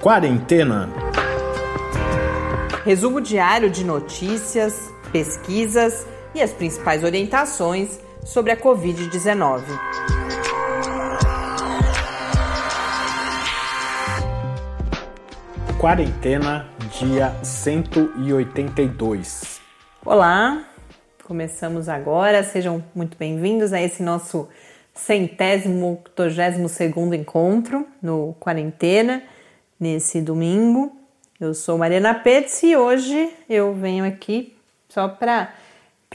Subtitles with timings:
[0.00, 0.88] Quarentena.
[2.86, 9.62] Resumo diário de notícias, pesquisas e as principais orientações sobre a Covid-19.
[15.78, 16.66] Quarentena,
[16.98, 19.60] dia 182.
[20.02, 20.64] Olá,
[21.24, 22.42] começamos agora.
[22.42, 24.48] Sejam muito bem-vindos a esse nosso
[24.94, 29.22] centésimo, octogésimo segundo encontro no Quarentena
[29.80, 30.94] nesse domingo.
[31.40, 34.54] Eu sou Mariana Petz e hoje eu venho aqui
[34.90, 35.48] só para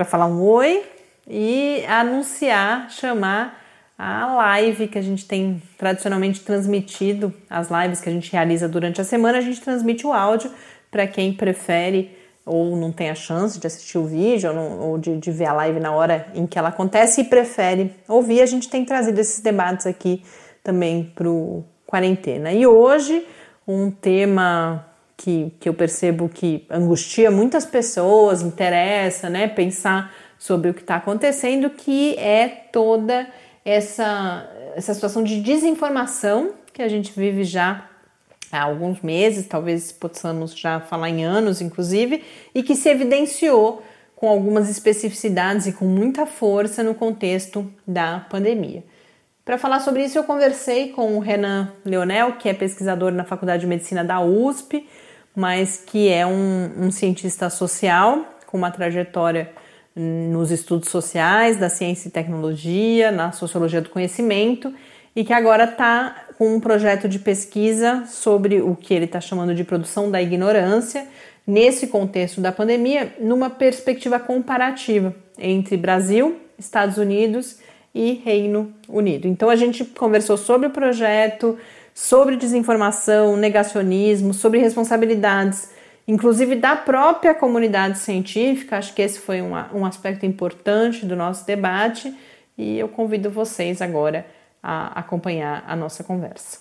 [0.05, 0.83] falar um oi
[1.27, 3.63] e anunciar, chamar
[3.97, 9.01] a live que a gente tem tradicionalmente transmitido, as lives que a gente realiza durante
[9.01, 10.51] a semana, a gente transmite o áudio
[10.91, 14.97] para quem prefere ou não tem a chance de assistir o vídeo ou, não, ou
[14.99, 18.45] de, de, ver a live na hora em que ela acontece e prefere ouvir, a
[18.45, 20.23] gente tem trazido esses debates aqui
[20.63, 22.51] também para o quarentena.
[22.51, 23.25] E hoje
[23.67, 24.85] um tema
[25.17, 30.97] que, que eu percebo que angustia muitas pessoas, interessa, né, pensar sobre o que está
[30.97, 33.27] acontecendo, que é toda
[33.63, 37.89] essa, essa situação de desinformação que a gente vive já
[38.51, 43.81] há alguns meses, talvez possamos já falar em anos, inclusive, e que se evidenciou
[44.15, 48.83] com algumas especificidades e com muita força no contexto da pandemia.
[49.45, 53.61] Para falar sobre isso, eu conversei com o Renan Leonel, que é pesquisador na Faculdade
[53.61, 54.89] de Medicina da USP,
[55.35, 59.51] mas que é um, um cientista social com uma trajetória
[59.95, 64.73] nos estudos sociais, da ciência e tecnologia, na sociologia do conhecimento
[65.15, 69.53] e que agora está com um projeto de pesquisa sobre o que ele está chamando
[69.53, 71.07] de produção da ignorância
[71.45, 77.59] nesse contexto da pandemia, numa perspectiva comparativa entre Brasil, Estados Unidos
[77.95, 79.25] e Reino Unido.
[79.25, 81.57] Então a gente conversou sobre o projeto,
[81.93, 85.71] sobre desinformação, negacionismo, sobre responsabilidades,
[86.05, 88.77] inclusive da própria comunidade científica.
[88.77, 92.13] Acho que esse foi um, um aspecto importante do nosso debate
[92.57, 94.25] e eu convido vocês agora
[94.61, 96.59] a acompanhar a nossa conversa.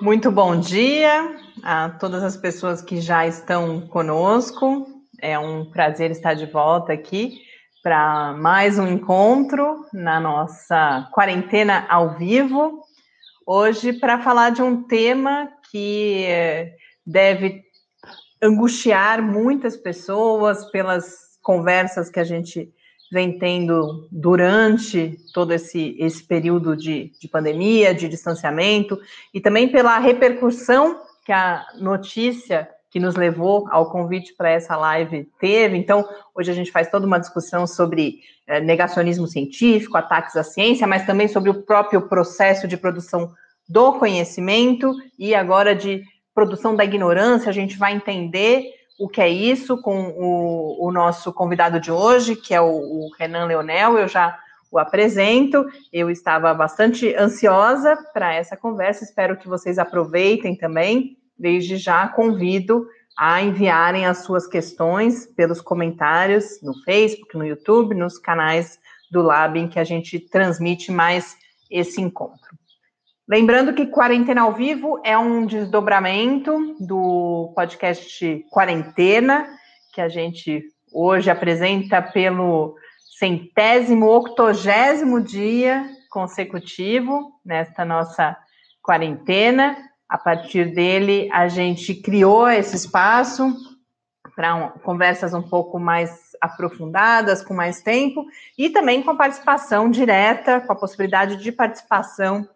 [0.00, 4.93] Muito bom dia a todas as pessoas que já estão conosco.
[5.20, 7.40] É um prazer estar de volta aqui
[7.82, 12.82] para mais um encontro na nossa quarentena ao vivo.
[13.46, 16.26] Hoje, para falar de um tema que
[17.06, 17.62] deve
[18.42, 22.72] angustiar muitas pessoas pelas conversas que a gente
[23.12, 28.98] vem tendo durante todo esse, esse período de, de pandemia, de distanciamento,
[29.32, 35.28] e também pela repercussão que a notícia que nos levou ao convite para essa live
[35.40, 35.76] teve.
[35.76, 40.86] Então, hoje a gente faz toda uma discussão sobre eh, negacionismo científico, ataques à ciência,
[40.86, 43.32] mas também sobre o próprio processo de produção
[43.68, 47.50] do conhecimento e agora de produção da ignorância.
[47.50, 48.62] A gente vai entender
[48.96, 53.10] o que é isso com o, o nosso convidado de hoje, que é o, o
[53.18, 53.98] Renan Leonel.
[53.98, 54.38] Eu já
[54.70, 55.66] o apresento.
[55.92, 62.86] Eu estava bastante ansiosa para essa conversa, espero que vocês aproveitem também Desde já convido
[63.16, 68.78] a enviarem as suas questões pelos comentários no Facebook, no YouTube, nos canais
[69.10, 71.36] do Lab em que a gente transmite mais
[71.70, 72.56] esse encontro.
[73.28, 79.48] Lembrando que Quarentena ao Vivo é um desdobramento do podcast Quarentena,
[79.94, 80.62] que a gente
[80.92, 82.76] hoje apresenta pelo
[83.18, 88.36] centésimo, octogésimo dia consecutivo nesta nossa
[88.82, 89.76] quarentena.
[90.08, 93.54] A partir dele, a gente criou esse espaço
[94.34, 98.26] para um, conversas um pouco mais aprofundadas, com mais tempo,
[98.58, 102.48] e também com a participação direta, com a possibilidade de participação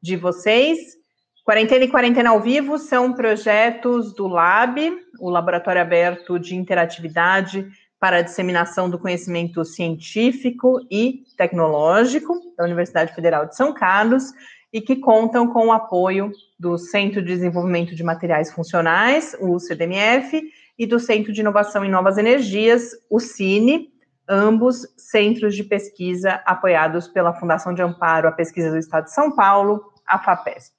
[0.00, 0.96] de vocês.
[1.44, 4.78] Quarentena e Quarentena ao Vivo são projetos do LAB,
[5.20, 7.68] o Laboratório Aberto de Interatividade
[8.00, 14.32] para a Disseminação do Conhecimento Científico e Tecnológico da Universidade Federal de São Carlos,
[14.76, 16.30] e que contam com o apoio
[16.60, 21.90] do Centro de Desenvolvimento de Materiais Funcionais, o CDMF, e do Centro de Inovação em
[21.90, 23.88] Novas Energias, o CINE,
[24.28, 29.34] ambos centros de pesquisa apoiados pela Fundação de Amparo à Pesquisa do Estado de São
[29.34, 30.74] Paulo, a FAPESP.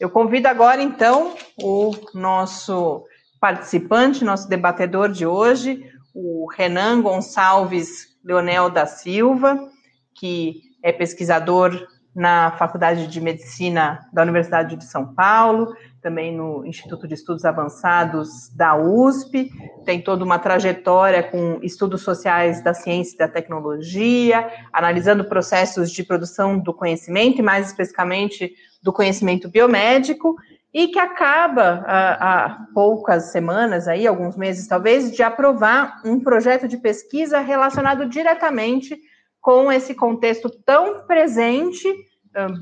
[0.00, 3.04] Eu convido agora, então, o nosso
[3.38, 5.84] participante, nosso debatedor de hoje,
[6.14, 9.68] o Renan Gonçalves Leonel da Silva,
[10.14, 17.08] que é pesquisador na Faculdade de Medicina da Universidade de São Paulo, também no Instituto
[17.08, 19.50] de Estudos Avançados da USP,
[19.84, 26.02] tem toda uma trajetória com estudos sociais da ciência e da tecnologia, analisando processos de
[26.02, 30.36] produção do conhecimento, e mais especificamente do conhecimento biomédico,
[30.74, 36.78] e que acaba há, poucas semanas, aí, alguns meses talvez, de aprovar um projeto de
[36.78, 38.98] pesquisa relacionado diretamente
[39.42, 41.86] com esse contexto tão presente.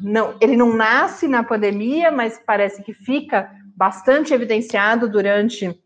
[0.03, 5.79] Não, ele não nasce na pandemia, mas parece que fica bastante evidenciado durante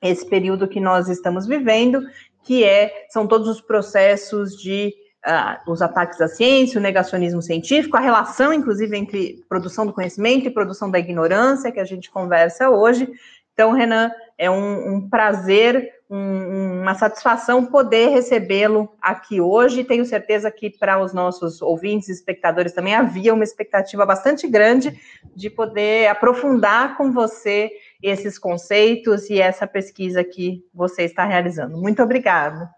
[0.00, 2.00] esse período que nós estamos vivendo,
[2.44, 4.94] que é são todos os processos de
[5.26, 10.46] uh, os ataques à ciência, o negacionismo científico, a relação, inclusive, entre produção do conhecimento
[10.46, 13.08] e produção da ignorância, que a gente conversa hoje.
[13.52, 19.84] Então, Renan, é um, um prazer, um, uma satisfação poder recebê-lo aqui hoje.
[19.84, 24.98] Tenho certeza que para os nossos ouvintes e espectadores também havia uma expectativa bastante grande
[25.36, 27.70] de poder aprofundar com você
[28.02, 31.76] esses conceitos e essa pesquisa que você está realizando.
[31.76, 32.70] Muito obrigada.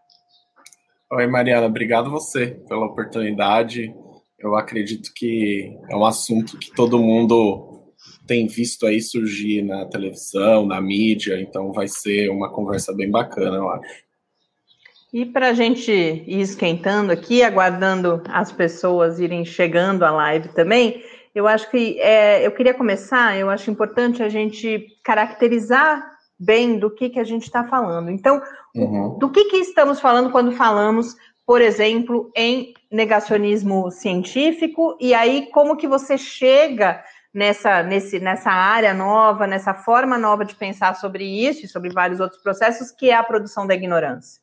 [1.13, 3.95] Oi, Mariana, obrigado você pela oportunidade.
[4.39, 7.70] Eu acredito que é um assunto que todo mundo
[8.31, 13.57] tem visto aí surgir na televisão, na mídia, então vai ser uma conversa bem bacana,
[13.57, 14.05] eu acho.
[15.13, 21.03] E para a gente ir esquentando aqui, aguardando as pessoas irem chegando à live também,
[21.35, 26.89] eu acho que é, eu queria começar, eu acho importante a gente caracterizar bem do
[26.89, 28.11] que, que a gente está falando.
[28.11, 28.41] Então,
[28.75, 29.19] Uhum.
[29.19, 34.97] Do que, que estamos falando quando falamos, por exemplo, em negacionismo científico?
[35.01, 40.55] E aí, como que você chega nessa, nesse, nessa área nova, nessa forma nova de
[40.55, 44.41] pensar sobre isso e sobre vários outros processos, que é a produção da ignorância?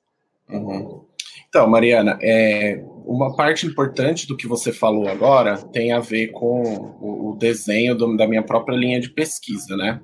[0.49, 1.05] Uhum.
[1.49, 6.61] Então, Mariana, é, uma parte importante do que você falou agora tem a ver com
[7.01, 10.01] o, o desenho do, da minha própria linha de pesquisa, né?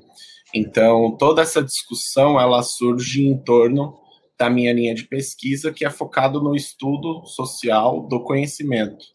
[0.54, 3.98] Então, toda essa discussão ela surge em torno
[4.38, 9.06] da minha linha de pesquisa, que é focado no estudo social do conhecimento.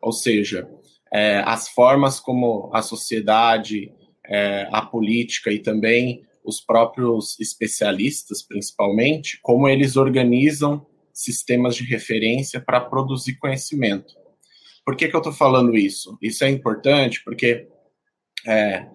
[0.00, 0.68] Ou seja,
[1.12, 3.92] é, as formas como a sociedade,
[4.26, 12.60] é, a política e também os próprios especialistas, principalmente, como eles organizam sistemas de referência
[12.60, 14.14] para produzir conhecimento.
[14.84, 16.18] Por que, que eu estou falando isso?
[16.20, 17.68] Isso é importante porque
[18.46, 18.86] é,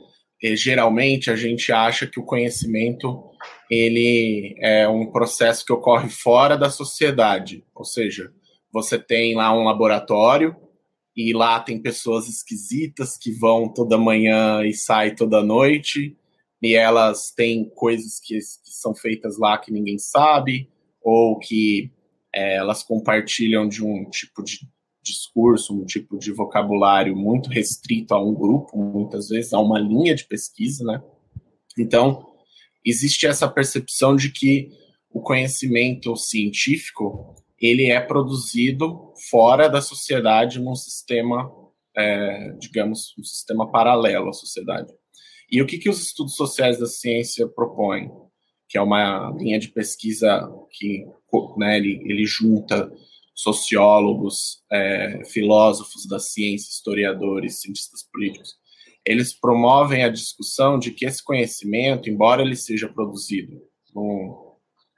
[0.56, 3.24] geralmente a gente acha que o conhecimento
[3.70, 8.32] ele é um processo que ocorre fora da sociedade, ou seja,
[8.72, 10.56] você tem lá um laboratório
[11.18, 16.16] e lá tem pessoas esquisitas que vão toda manhã e saem toda noite
[16.62, 20.70] e elas têm coisas que, que são feitas lá que ninguém sabe
[21.02, 21.92] ou que
[22.34, 24.60] é, elas compartilham de um tipo de
[25.04, 30.14] discurso, um tipo de vocabulário muito restrito a um grupo, muitas vezes a uma linha
[30.14, 31.02] de pesquisa, né?
[31.80, 32.28] Então,
[32.86, 34.70] existe essa percepção de que
[35.10, 41.52] o conhecimento científico ele é produzido fora da sociedade num sistema,
[41.96, 44.94] é, digamos, um sistema paralelo à sociedade.
[45.50, 48.12] E o que, que os estudos sociais da ciência propõem?
[48.70, 51.06] Que é uma linha de pesquisa que
[51.58, 52.92] né, ele, ele junta
[53.34, 58.56] sociólogos, é, filósofos da ciência, historiadores, cientistas políticos,
[59.06, 63.62] eles promovem a discussão de que esse conhecimento, embora ele seja produzido
[63.96, 64.36] num,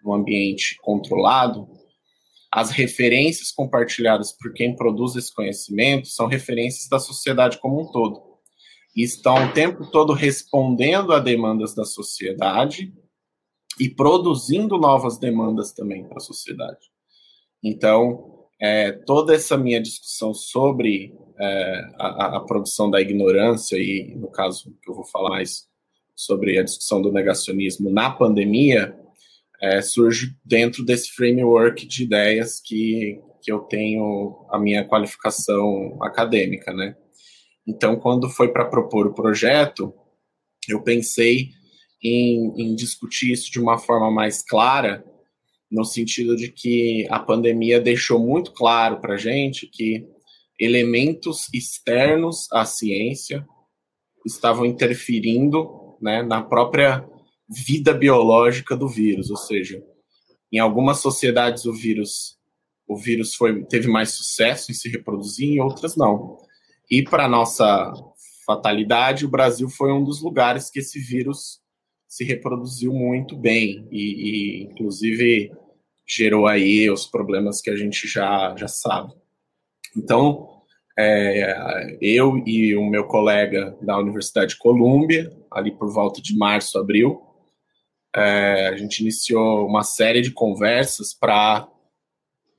[0.03, 1.67] num ambiente controlado,
[2.51, 8.23] as referências compartilhadas por quem produz esse conhecimento são referências da sociedade como um todo.
[8.95, 12.91] E estão o tempo todo respondendo a demandas da sociedade
[13.79, 16.87] e produzindo novas demandas também para a sociedade.
[17.63, 24.29] Então, é, toda essa minha discussão sobre é, a, a, produção da ignorância, e no
[24.29, 25.67] caso que eu vou falar mais
[26.15, 28.97] sobre a discussão do negacionismo na pandemia,
[29.61, 36.73] é, surge dentro desse framework de ideias que, que eu tenho a minha qualificação acadêmica,
[36.73, 36.95] né?
[37.67, 39.93] Então, quando foi para propor o projeto,
[40.67, 41.49] eu pensei
[42.03, 45.03] em, em discutir isso de uma forma mais clara,
[45.69, 50.07] no sentido de que a pandemia deixou muito claro para a gente que
[50.59, 53.45] elementos externos à ciência
[54.25, 57.07] estavam interferindo né, na própria
[57.49, 59.83] vida biológica do vírus, ou seja,
[60.51, 62.37] em algumas sociedades o vírus
[62.87, 66.39] o vírus foi, teve mais sucesso em se reproduzir, em outras não.
[66.89, 67.93] E para nossa
[68.47, 71.59] fatalidade, o Brasil foi um dos lugares que esse vírus
[72.07, 75.51] se reproduziu muito bem e, e inclusive
[76.07, 79.13] gerou aí os problemas que a gente já, já sabe.
[79.95, 80.49] Então,
[80.97, 86.79] é, eu e o meu colega da Universidade de Colômbia, ali por volta de março,
[86.79, 87.21] abril,
[88.15, 91.67] é, a gente iniciou uma série de conversas para,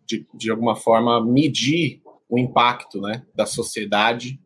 [0.07, 4.41] de, de alguma forma, medir o impacto né, da sociedade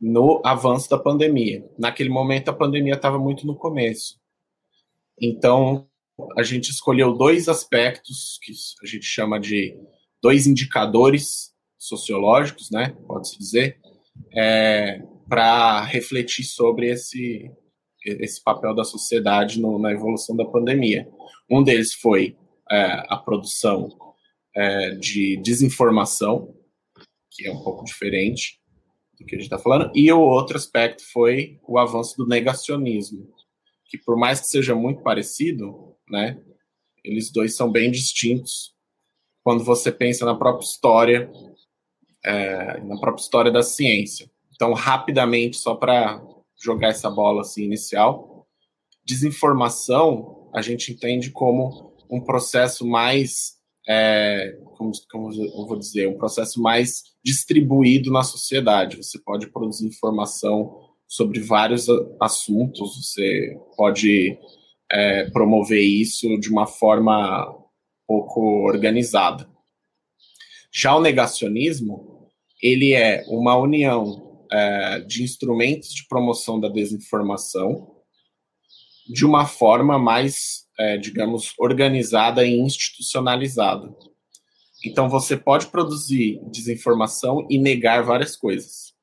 [0.00, 1.68] no avanço da pandemia.
[1.78, 4.18] Naquele momento, a pandemia estava muito no começo.
[5.20, 5.88] Então,
[6.38, 9.76] a gente escolheu dois aspectos que a gente chama de
[10.22, 13.80] dois indicadores sociológicos, né, pode-se dizer,
[14.34, 17.50] é, para refletir sobre esse,
[18.04, 21.08] esse papel da sociedade no, na evolução da pandemia.
[21.50, 22.36] Um deles foi
[22.70, 23.88] é, a produção
[24.54, 26.54] é, de desinformação,
[27.30, 28.60] que é um pouco diferente
[29.18, 33.28] do que a gente está falando, e o outro aspecto foi o avanço do negacionismo,
[33.84, 36.40] que por mais que seja muito parecido, né,
[37.04, 38.74] eles dois são bem distintos
[39.42, 41.30] quando você pensa na própria história,
[42.24, 44.30] é, na própria história da ciência.
[44.54, 46.22] Então, rapidamente, só para
[46.60, 48.46] jogar essa bola assim inicial,
[49.04, 53.54] desinformação a gente entende como um processo mais,
[53.88, 58.96] é, como, como eu vou dizer, um processo mais distribuído na sociedade.
[58.96, 61.86] Você pode produzir informação sobre vários
[62.20, 64.36] assuntos, você pode
[64.90, 67.56] é, promover isso de uma forma
[68.06, 69.48] pouco organizada.
[70.72, 72.28] Já o negacionismo,
[72.62, 77.96] ele é uma união é, de instrumentos de promoção da desinformação
[79.06, 83.92] de uma forma mais, é, digamos, organizada e institucionalizada.
[84.84, 88.94] Então, você pode produzir desinformação e negar várias coisas.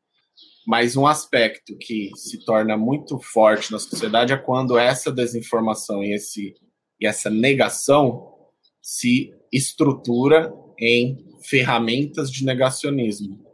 [0.66, 6.14] Mas um aspecto que se torna muito forte na sociedade é quando essa desinformação e,
[6.14, 6.54] esse,
[7.00, 8.34] e essa negação
[8.82, 13.47] se estrutura em ferramentas de negacionismo.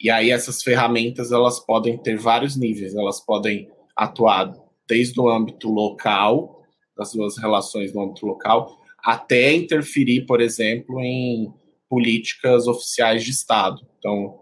[0.00, 4.52] E aí essas ferramentas elas podem ter vários níveis, elas podem atuar
[4.88, 6.62] desde o âmbito local,
[6.96, 11.52] das suas relações no âmbito local, até interferir, por exemplo, em
[11.88, 13.86] políticas oficiais de Estado.
[13.98, 14.38] Então,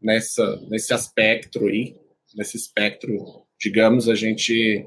[0.00, 1.96] nessa, nesse aspecto aí,
[2.34, 4.86] nesse espectro, digamos, a gente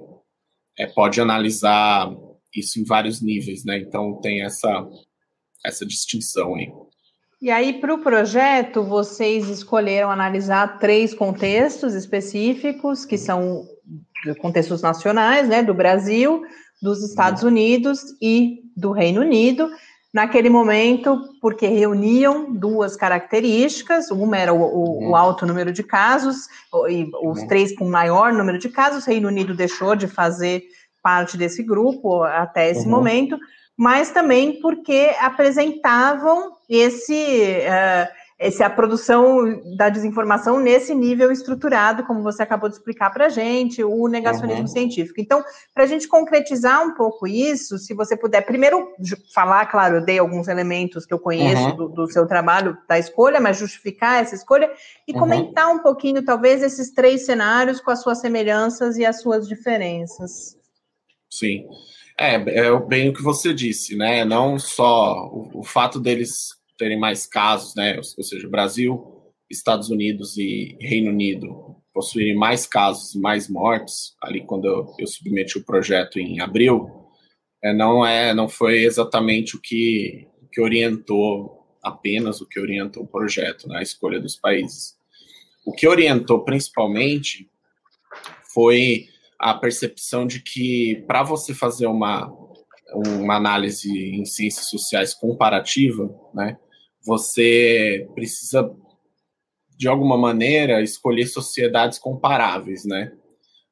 [0.78, 2.12] é, pode analisar
[2.54, 3.78] isso em vários níveis, né?
[3.80, 4.88] Então tem essa,
[5.66, 6.72] essa distinção aí.
[7.42, 13.68] E aí, para o projeto, vocês escolheram analisar três contextos específicos, que são
[14.40, 16.44] contextos nacionais, né, do Brasil,
[16.82, 17.50] dos Estados uhum.
[17.50, 19.70] Unidos e do Reino Unido.
[20.14, 25.16] Naquele momento, porque reuniam duas características, uma era o, o, o uhum.
[25.16, 26.48] alto número de casos,
[26.90, 27.48] e os uhum.
[27.48, 30.64] três com maior número de casos, o Reino Unido deixou de fazer
[31.04, 32.92] parte desse grupo até esse uhum.
[32.92, 33.38] momento,
[33.78, 42.22] mas também porque apresentavam esse uh, esse, a produção da desinformação nesse nível estruturado, como
[42.22, 44.68] você acabou de explicar para a gente, o negacionismo uhum.
[44.68, 45.22] científico.
[45.22, 45.42] Então,
[45.74, 48.90] para a gente concretizar um pouco isso, se você puder primeiro
[49.34, 51.76] falar, claro, eu dei alguns elementos que eu conheço uhum.
[51.76, 54.70] do, do, seu trabalho, da escolha, mas justificar essa escolha
[55.08, 55.20] e uhum.
[55.20, 60.58] comentar um pouquinho, talvez, esses três cenários com as suas semelhanças e as suas diferenças.
[61.30, 61.66] Sim.
[62.18, 64.24] É, é bem o que você disse, né?
[64.24, 67.98] Não só o, o fato deles terem mais casos, né?
[67.98, 69.16] Ou seja, Brasil,
[69.50, 75.58] Estados Unidos e Reino Unido possuírem mais casos mais mortes, ali quando eu, eu submeti
[75.58, 76.90] o projeto em abril,
[77.64, 83.08] é, não é, não foi exatamente o que, que orientou apenas o que orientou o
[83.08, 84.96] projeto, né, a escolha dos países.
[85.66, 87.50] O que orientou principalmente
[88.54, 89.08] foi
[89.40, 92.32] a percepção de que para você fazer uma,
[92.94, 96.58] uma análise em ciências sociais comparativa, né,
[97.06, 98.70] você precisa,
[99.78, 103.12] de alguma maneira, escolher sociedades comparáveis, né?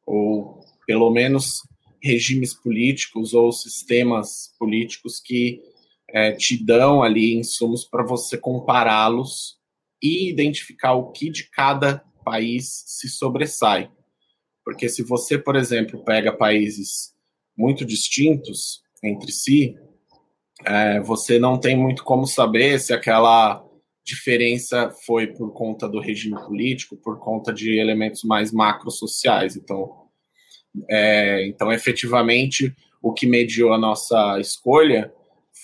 [0.06, 1.64] Ou, pelo menos,
[2.02, 5.62] regimes políticos ou sistemas políticos que
[6.10, 9.58] é, te dão ali insumos para você compará-los
[10.02, 13.90] e identificar o que de cada país se sobressai.
[14.64, 17.14] Porque se você, por exemplo, pega países
[17.58, 19.76] muito distintos entre si,
[20.66, 23.64] é, você não tem muito como saber se aquela
[24.06, 29.56] diferença foi por conta do regime político, por conta de elementos mais macrosociais.
[29.56, 30.04] Então,
[30.90, 35.14] é, então, efetivamente, o que mediou a nossa escolha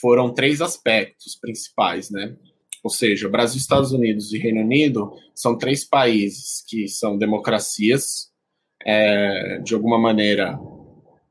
[0.01, 2.36] foram três aspectos principais, né?
[2.84, 8.28] Ou seja, Brasil, Estados Unidos e Reino Unido são três países que são democracias.
[8.86, 10.59] É, de alguma maneira,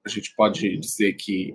[0.05, 1.55] a gente pode dizer que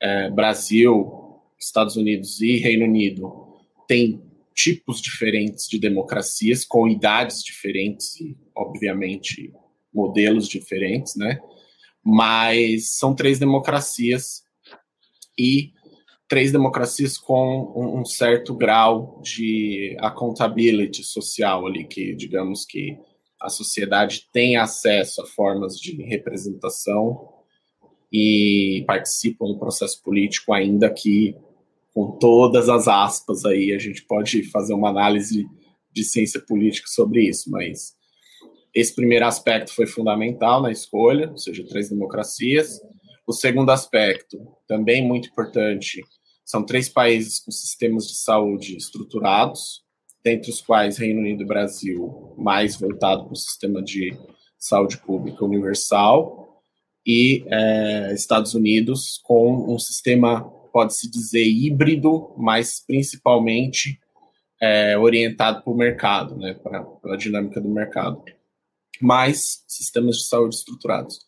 [0.00, 3.56] é, Brasil Estados Unidos e Reino Unido
[3.86, 4.22] têm
[4.54, 9.52] tipos diferentes de democracias, com idades diferentes e, obviamente,
[9.92, 11.40] modelos diferentes, né?
[12.04, 14.42] Mas são três democracias
[15.38, 15.72] e
[16.28, 22.98] três democracias com um, certo grau de accountability social ali, que digamos que
[23.40, 27.28] a sociedade tem acesso a formas de representação
[28.12, 31.36] e participam do processo político, ainda que
[31.98, 35.44] com todas as aspas aí, a gente pode fazer uma análise
[35.92, 37.96] de ciência política sobre isso, mas
[38.74, 42.80] esse primeiro aspecto foi fundamental na escolha, ou seja, três democracias.
[43.26, 46.00] O segundo aspecto, também muito importante,
[46.44, 49.82] são três países com sistemas de saúde estruturados,
[50.24, 54.16] dentre os quais Reino Unido e Brasil, mais voltado para o sistema de
[54.58, 56.62] saúde pública universal,
[57.06, 63.98] e é, Estados Unidos com um sistema pode-se dizer, híbrido, mas principalmente
[64.60, 68.22] é, orientado para o mercado, né, para a dinâmica do mercado.
[69.00, 71.20] Mais sistemas de saúde estruturados.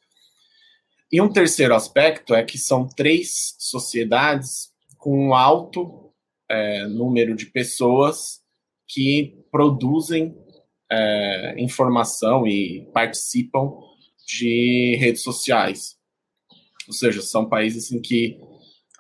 [1.10, 6.12] E um terceiro aspecto é que são três sociedades com um alto
[6.48, 8.39] é, número de pessoas
[8.92, 10.36] que produzem
[10.90, 13.72] é, informação e participam
[14.26, 15.96] de redes sociais.
[16.88, 18.40] Ou seja, são países em que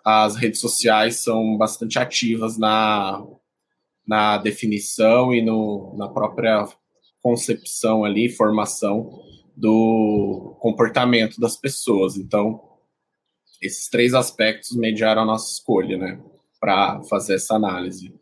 [0.04, 3.26] as redes sociais são bastante ativas na,
[4.06, 6.66] na definição e no, na própria
[7.20, 9.20] concepção ali, formação
[9.56, 12.16] do comportamento das pessoas.
[12.16, 12.60] Então,
[13.60, 16.20] esses três aspectos mediaram a nossa escolha, né,
[16.58, 18.19] para fazer essa análise.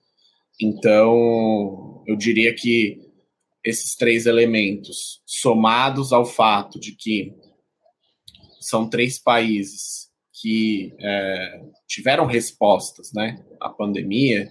[0.61, 3.01] Então, eu diria que
[3.65, 7.35] esses três elementos, somados ao fato de que
[8.61, 10.09] são três países
[10.41, 14.49] que é, tiveram respostas né, à pandemia,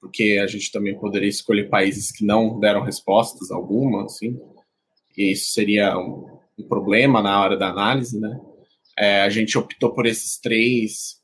[0.00, 4.38] porque a gente também poderia escolher países que não deram respostas alguma, assim,
[5.16, 8.40] e isso seria um, um problema na hora da análise, né?
[8.98, 11.20] É, a gente optou por esses três,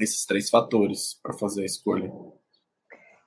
[0.00, 2.10] esses três fatores para fazer a escolha.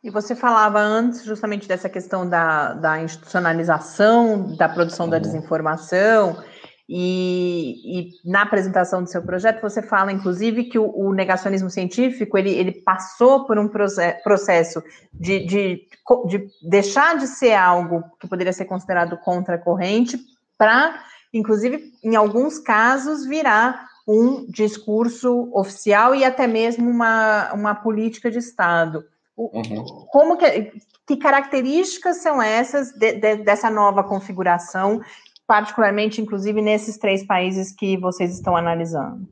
[0.05, 5.09] E você falava antes justamente dessa questão da, da institucionalização da produção uhum.
[5.09, 6.44] da desinformação
[6.87, 12.37] e, e, na apresentação do seu projeto você fala, inclusive, que o, o negacionismo científico
[12.37, 15.87] ele, ele, passou por um processo de, de,
[16.27, 20.20] de, deixar de ser algo que poderia ser considerado contracorrente
[20.55, 28.29] para, inclusive, em alguns casos, virar um discurso oficial e até mesmo uma, uma política
[28.29, 29.03] de Estado.
[29.37, 29.83] Uhum.
[30.11, 30.71] Como que,
[31.05, 35.01] que características são essas de, de, dessa nova configuração
[35.48, 39.27] particularmente, inclusive, nesses três países que vocês estão analisando?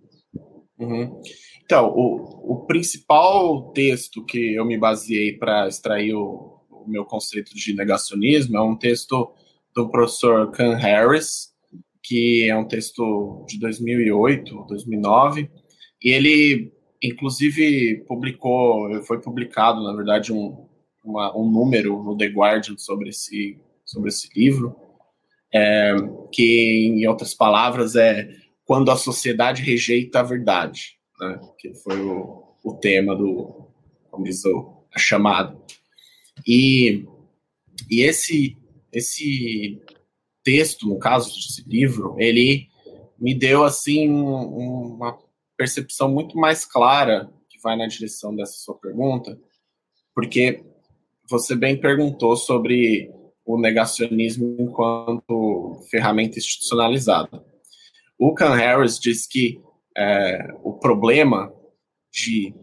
[0.77, 1.21] Uhum.
[1.65, 7.55] Então, o, o, principal texto que eu me baseei para extrair o, o, meu conceito
[7.55, 9.33] de negacionismo é um texto
[9.73, 11.53] do professor Ken Harris,
[12.03, 15.49] que é um texto de 2008, 2009,
[16.03, 20.65] e ele, inclusive, publicou, foi publicado, na verdade, um,
[21.03, 24.75] uma, um número no The Guardian sobre esse, sobre esse livro,
[25.53, 25.95] é,
[26.31, 28.29] que, em outras palavras, é
[28.65, 31.39] quando a sociedade rejeita a verdade, né?
[31.59, 33.67] que foi o, o tema do,
[34.09, 35.57] como diz o, a chamada.
[36.47, 37.05] E,
[37.91, 38.57] e esse,
[38.91, 39.81] esse
[40.41, 42.67] texto, no caso desse livro, ele
[43.19, 45.17] me deu assim uma
[45.63, 49.39] percepção muito mais clara que vai na direção dessa sua pergunta,
[50.13, 50.61] porque
[51.29, 53.09] você bem perguntou sobre
[53.45, 57.41] o negacionismo enquanto ferramenta institucionalizada.
[58.19, 59.61] O Can Harris diz que
[59.97, 61.53] é, o problema
[62.11, 62.53] de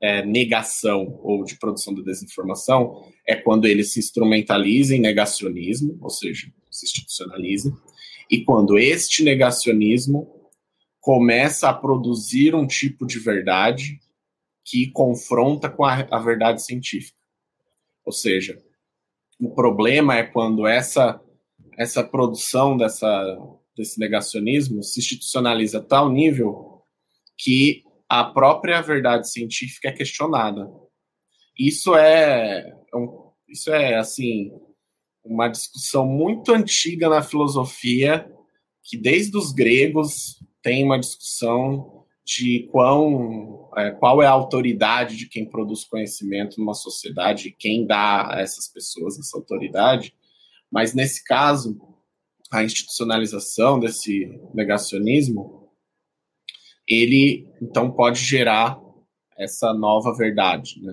[0.00, 6.08] é, negação ou de produção da desinformação é quando ele se instrumentaliza em negacionismo, ou
[6.08, 7.70] seja, se institucionaliza,
[8.30, 10.39] e quando este negacionismo
[11.00, 13.98] começa a produzir um tipo de verdade
[14.64, 17.18] que confronta com a, a verdade científica.
[18.04, 18.62] Ou seja,
[19.40, 21.20] o problema é quando essa,
[21.78, 23.38] essa produção dessa,
[23.76, 26.82] desse negacionismo se institucionaliza a tal nível
[27.38, 30.70] que a própria verdade científica é questionada.
[31.58, 32.70] Isso é,
[33.48, 34.50] isso é assim
[35.24, 38.30] uma discussão muito antiga na filosofia,
[38.82, 45.28] que desde os gregos tem uma discussão de quão, é, qual é a autoridade de
[45.28, 50.14] quem produz conhecimento numa sociedade, quem dá a essas pessoas essa autoridade.
[50.70, 51.80] Mas nesse caso,
[52.50, 55.68] a institucionalização desse negacionismo,
[56.86, 58.78] ele então pode gerar
[59.36, 60.80] essa nova verdade.
[60.82, 60.92] Né?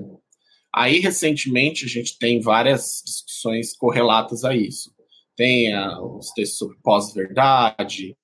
[0.74, 4.92] Aí, recentemente, a gente tem várias discussões correlatas a isso.
[5.36, 8.16] Tem a, os textos sobre pós-verdade,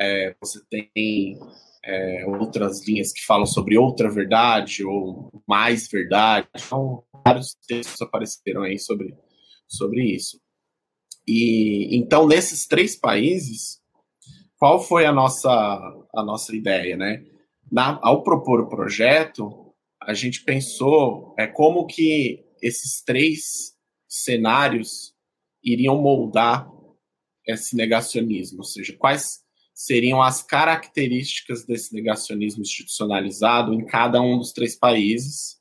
[0.00, 1.38] é, você tem
[1.84, 6.48] é, outras linhas que falam sobre outra verdade ou mais verdade.
[6.54, 9.14] Então, vários textos apareceram aí sobre,
[9.68, 10.40] sobre isso.
[11.26, 13.80] E então, nesses três países,
[14.58, 17.24] qual foi a nossa, a nossa ideia, né?
[17.70, 23.74] Na, ao propor o projeto, a gente pensou é, como que esses três
[24.08, 25.14] cenários
[25.64, 26.70] iriam moldar
[27.46, 29.41] esse negacionismo, ou seja, quais
[29.74, 35.56] seriam as características desse negacionismo institucionalizado em cada um dos três países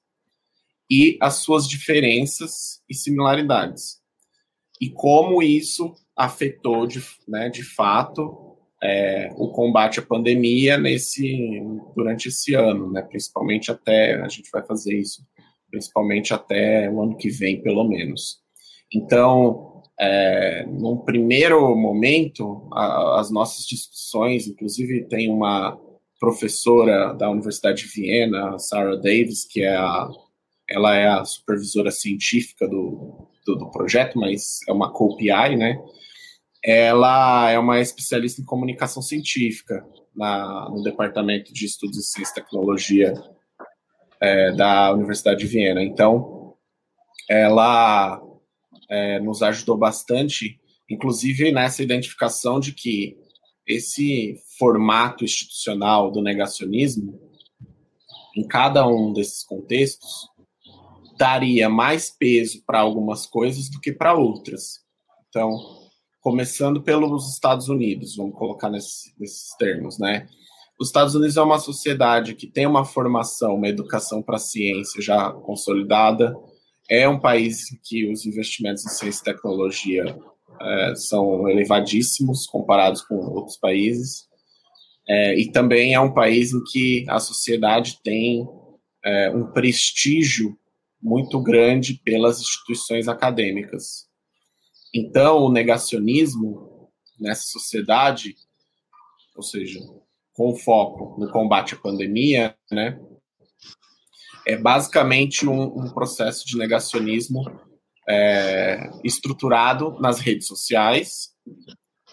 [0.90, 4.02] e as suas diferenças e similaridades.
[4.80, 11.62] E como isso afetou de, né, de fato é, o combate à pandemia nesse
[11.96, 15.24] durante esse ano, né, principalmente até a gente vai fazer isso
[15.72, 18.42] principalmente até o ano que vem, pelo menos.
[18.94, 19.71] Então,
[20.02, 25.80] é, num primeiro momento, a, as nossas discussões, inclusive tem uma
[26.20, 30.10] professora da Universidade de Viena, Sarah Davis, que é a,
[30.68, 35.80] ela é a supervisora científica do, do, do projeto, mas é uma co-PI, né?
[36.66, 39.86] Ela é uma especialista em comunicação científica
[40.16, 43.14] na, no Departamento de Estudos em Ciência e Tecnologia
[44.20, 45.84] é, da Universidade de Viena.
[45.84, 46.56] Então,
[47.30, 48.20] ela
[48.92, 53.18] é, nos ajudou bastante, inclusive nessa identificação de que
[53.66, 57.18] esse formato institucional do negacionismo,
[58.36, 60.28] em cada um desses contextos,
[61.18, 64.82] daria mais peso para algumas coisas do que para outras.
[65.30, 65.56] Então,
[66.20, 70.28] começando pelos Estados Unidos, vamos colocar nesse, nesses termos, né?
[70.80, 75.02] Os Estados Unidos é uma sociedade que tem uma formação, uma educação para a ciência
[75.02, 76.36] já consolidada.
[76.92, 80.04] É um país em que os investimentos em ciência e tecnologia
[80.60, 84.28] é, são elevadíssimos comparados com outros países.
[85.08, 88.46] É, e também é um país em que a sociedade tem
[89.06, 90.60] é, um prestígio
[91.02, 94.10] muito grande pelas instituições acadêmicas.
[94.94, 98.36] Então, o negacionismo nessa sociedade,
[99.34, 99.80] ou seja,
[100.34, 103.00] com foco no combate à pandemia, né,
[104.46, 107.44] é basicamente um, um processo de negacionismo
[108.08, 111.30] é, estruturado nas redes sociais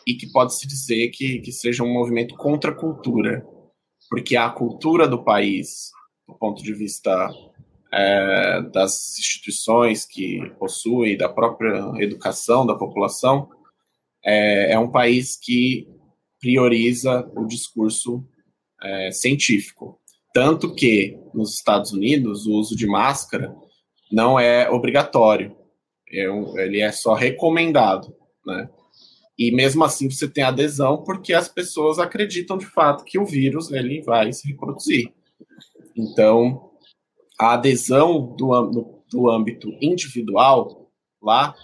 [0.07, 3.45] e que pode-se dizer que, que seja um movimento contra a cultura,
[4.09, 5.91] porque a cultura do país,
[6.27, 7.31] do ponto de vista
[7.93, 13.49] é, das instituições que possuem, da própria educação da população,
[14.25, 15.89] é, é um país que
[16.41, 18.25] prioriza o discurso
[18.83, 20.01] é, científico.
[20.33, 23.55] Tanto que, nos Estados Unidos, o uso de máscara
[24.11, 25.57] não é obrigatório,
[26.11, 28.15] é um, ele é só recomendado,
[28.47, 28.69] né?
[29.39, 33.71] E mesmo assim você tem adesão porque as pessoas acreditam de fato que o vírus
[33.71, 35.13] ele vai se reproduzir.
[35.97, 36.71] Então,
[37.39, 40.91] a adesão do, do âmbito individual
[41.23, 41.55] lá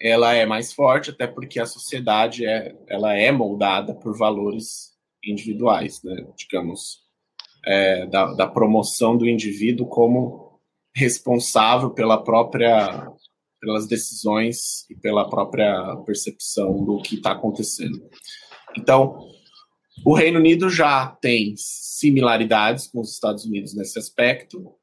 [0.00, 4.92] ela é mais forte, até porque a sociedade é, ela é moldada por valores
[5.24, 6.26] individuais, né?
[6.36, 7.01] digamos,
[7.64, 10.60] é, da, da, promoção do indivíduo como
[10.94, 13.08] responsável pela própria,
[13.60, 18.00] pelas decisões e pela própria percepção do que está acontecendo.
[18.76, 19.18] Então,
[20.04, 24.74] o Reino Unido já tem similaridades com os Estados Unidos nesse aspecto,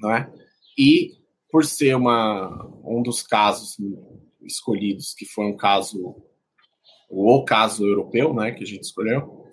[0.00, 0.30] né?
[0.78, 1.18] E
[1.50, 3.76] por ser uma, um dos casos
[4.42, 6.16] escolhidos, que foi um caso,
[7.08, 9.44] o caso europeu, né, que a gente escolheu,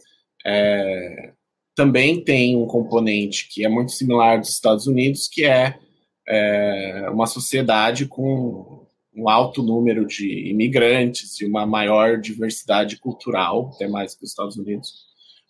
[0.46, 1.34] é,
[1.76, 5.78] também tem um componente que é muito similar dos Estados Unidos, que é,
[6.28, 8.86] é uma sociedade com
[9.16, 14.58] um alto número de imigrantes e uma maior diversidade cultural, até mais que os Estados
[14.58, 15.06] Unidos,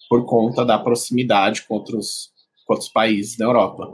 [0.09, 2.31] por conta da proximidade com outros,
[2.65, 3.91] com outros países da Europa.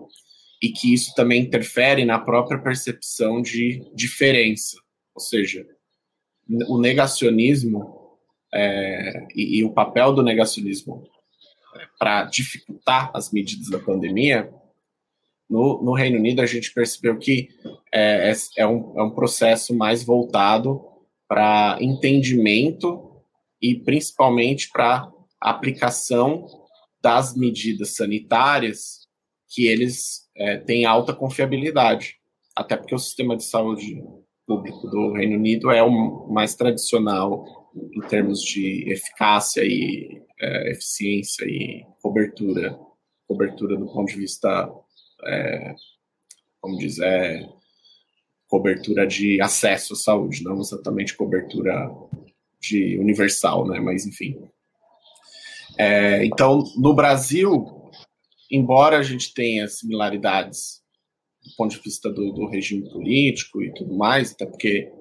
[0.62, 4.78] E que isso também interfere na própria percepção de diferença.
[5.16, 5.66] Ou seja,
[6.68, 8.02] o negacionismo
[8.54, 11.04] é, e, e, o papel do negacionismo
[11.98, 14.52] para dificultar as medidas da pandemia,
[15.50, 17.50] no, no, Reino Unido a gente percebeu que
[17.94, 20.82] é, é, é um, é um processo mais voltado
[21.28, 23.22] para entendimento
[23.62, 26.46] e principalmente para aplicação
[27.02, 29.08] das medidas sanitárias
[29.50, 32.16] que eles é, têm alta confiabilidade.
[32.56, 34.02] Até porque o sistema de saúde
[34.48, 41.46] público do Reino Unido é o mais tradicional em termos de eficácia e é, eficiência
[41.46, 42.78] e cobertura,
[43.28, 44.70] cobertura do ponto de vista
[45.24, 45.76] é,
[46.62, 47.48] como diz, é
[48.48, 51.90] cobertura de acesso à saúde, não exatamente cobertura
[52.60, 53.80] de universal, né?
[53.80, 54.38] Mas enfim.
[55.78, 57.66] É, então, no Brasil,
[58.52, 60.82] embora a gente tenha similaridades
[61.44, 64.92] do ponto de vista do, do regime político e tudo mais, até porque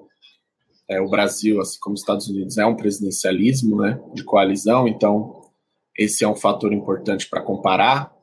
[0.91, 5.41] é, o Brasil, assim como os Estados Unidos, é um presidencialismo né, de coalizão, então
[5.97, 8.13] esse é um fator importante para comparar.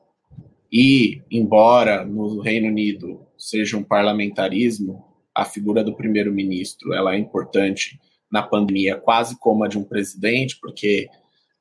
[0.71, 5.03] E, embora no Reino Unido seja um parlamentarismo,
[5.33, 7.99] a figura do primeiro-ministro ela é importante
[8.31, 11.09] na pandemia, quase como a de um presidente, porque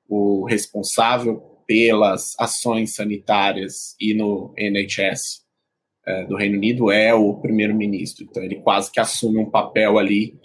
[0.06, 5.42] o responsável pelas ações sanitárias e no NHS
[6.06, 8.26] é, do Reino Unido é o primeiro-ministro.
[8.28, 10.38] Então, ele quase que assume um papel ali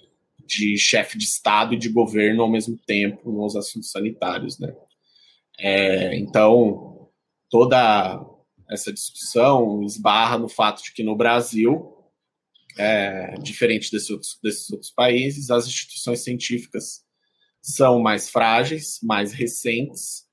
[0.46, 4.74] de chefe de Estado e de governo ao mesmo tempo nos assuntos sanitários, né?
[5.60, 7.10] É, então,
[7.50, 8.20] toda
[8.70, 11.94] essa discussão esbarra no fato de que no Brasil,
[12.78, 17.04] é, diferente desses outros, desses outros países, as instituições científicas
[17.62, 20.26] são mais frágeis, mais recentes,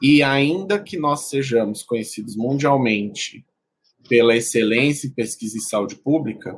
[0.00, 3.44] e ainda que nós sejamos conhecidos mundialmente
[4.08, 6.56] pela excelência em pesquisa em saúde pública,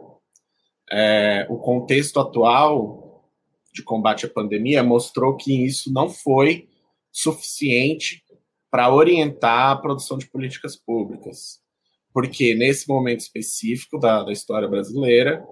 [0.90, 3.24] é, o contexto atual
[3.72, 6.68] de combate à pandemia mostrou que isso não foi
[7.12, 8.22] suficiente
[8.70, 11.60] para orientar a produção de políticas públicas.
[12.12, 15.44] Porque nesse momento específico da, da história brasileira,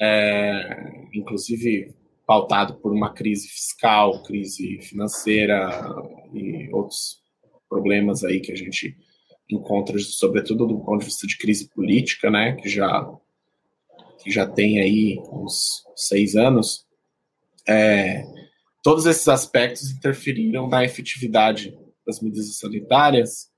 [0.00, 1.94] é, inclusive
[2.26, 5.68] pautado por uma crise fiscal, crise financeira
[6.32, 7.22] e outros
[7.68, 8.96] problemas aí que a gente
[9.50, 13.06] encontra, sobretudo do ponto de vista de crise política, né, que já
[14.24, 16.86] que já tem aí uns seis anos,
[17.68, 18.24] é,
[18.82, 23.50] todos esses aspectos interferiram na efetividade das medidas sanitárias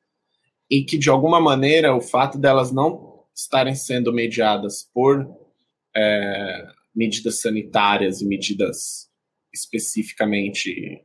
[0.68, 5.24] e que, de alguma maneira, o fato delas não estarem sendo mediadas por
[5.94, 9.08] é, medidas sanitárias e medidas
[9.54, 11.04] especificamente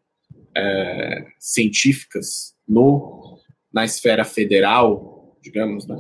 [0.56, 3.40] é, científicas no,
[3.72, 5.96] na esfera federal, digamos, né?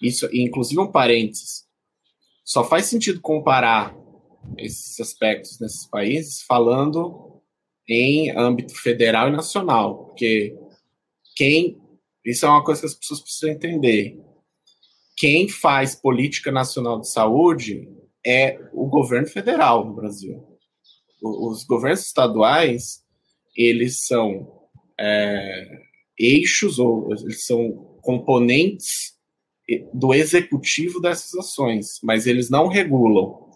[0.00, 1.64] Isso, inclusive um parênteses,
[2.44, 3.96] só faz sentido comparar
[4.58, 7.40] esses aspectos nesses países falando
[7.88, 10.56] em âmbito federal e nacional, porque
[11.36, 11.80] quem
[12.24, 14.16] isso é uma coisa que as pessoas precisam entender.
[15.16, 17.88] Quem faz política nacional de saúde
[18.24, 20.40] é o governo federal no Brasil.
[21.20, 23.02] Os governos estaduais
[23.56, 25.82] eles são é,
[26.18, 29.14] eixos ou eles são componentes
[29.92, 33.50] do executivo dessas ações, mas eles não regulam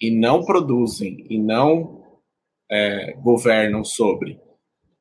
[0.00, 2.02] e não produzem e não
[2.70, 4.40] é, governam sobre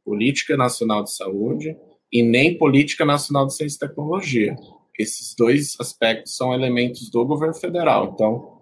[0.05, 1.75] política nacional de saúde
[2.11, 4.55] e nem política nacional de ciência e tecnologia.
[4.97, 8.11] Esses dois aspectos são elementos do governo federal.
[8.13, 8.61] Então,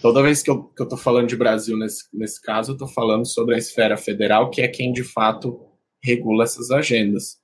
[0.00, 3.56] toda vez que eu estou falando de Brasil nesse, nesse caso, eu estou falando sobre
[3.56, 5.60] a esfera federal, que é quem de fato
[6.00, 7.38] regula essas agendas.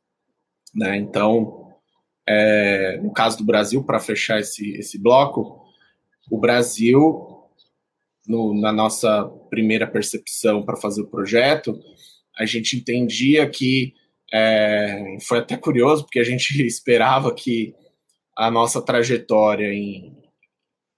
[0.72, 0.96] Né?
[0.98, 1.63] Então,
[2.26, 5.62] é, no caso do Brasil, para fechar esse, esse bloco,
[6.30, 7.44] o Brasil,
[8.26, 11.78] no, na nossa primeira percepção para fazer o projeto,
[12.36, 13.94] a gente entendia que
[14.32, 17.74] é, foi até curioso, porque a gente esperava que
[18.36, 20.16] a nossa trajetória em,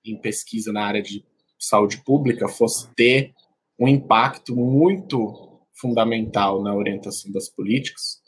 [0.05, 1.25] em pesquisa na área de
[1.59, 3.35] saúde pública fosse ter
[3.79, 8.23] um impacto muito fundamental na orientação das políticas.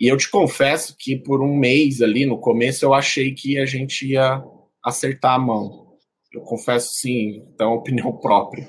[0.00, 3.66] E eu te confesso que por um mês ali no começo eu achei que a
[3.66, 4.42] gente ia
[4.82, 5.94] acertar a mão.
[6.32, 8.66] Eu confesso sim, então opinião própria.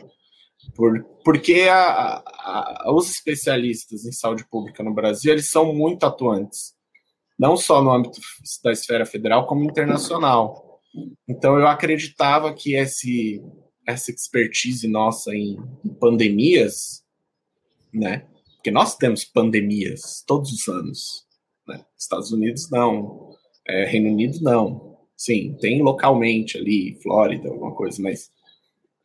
[0.76, 6.74] Por, porque a, a, os especialistas em saúde pública no Brasil eles são muito atuantes,
[7.40, 8.20] não só no âmbito
[8.64, 10.82] da esfera federal, como internacional.
[11.28, 13.42] Então eu acreditava que esse,
[13.88, 15.58] essa expertise nossa em
[16.00, 17.04] pandemias,
[17.94, 18.28] né,
[18.62, 21.26] porque nós temos pandemias todos os anos.
[21.68, 21.84] Né?
[21.98, 23.32] Estados Unidos não,
[23.68, 25.00] é, Reino Unido não.
[25.18, 28.30] Sim, tem localmente ali, Flórida, alguma coisa, mas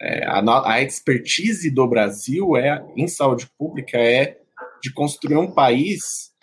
[0.00, 4.38] é, a, a expertise do Brasil é em saúde pública é
[4.82, 6.34] de construir um país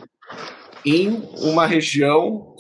[0.84, 2.56] em uma região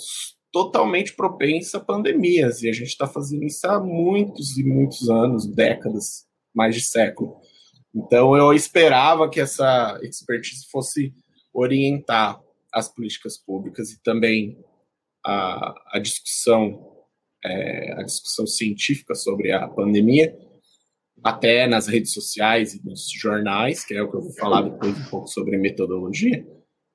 [0.51, 2.61] totalmente propensa a pandemias.
[2.61, 7.41] E a gente está fazendo isso há muitos e muitos anos, décadas, mais de século.
[7.93, 11.13] Então, eu esperava que essa expertise fosse
[11.53, 14.57] orientar as políticas públicas e também
[15.23, 16.93] a, a discussão
[17.43, 20.35] é, a discussão científica sobre a pandemia,
[21.23, 24.97] até nas redes sociais e nos jornais, que é o que eu vou falar depois
[24.97, 26.45] um pouco sobre metodologia,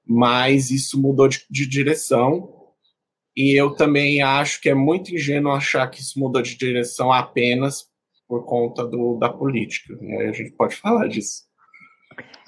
[0.07, 2.55] mas isso mudou de, de direção.
[3.37, 7.87] E eu também acho que é muito ingênuo achar que isso mudou de direção apenas
[8.29, 9.97] por conta do, da política.
[10.01, 11.49] E aí a gente pode falar disso.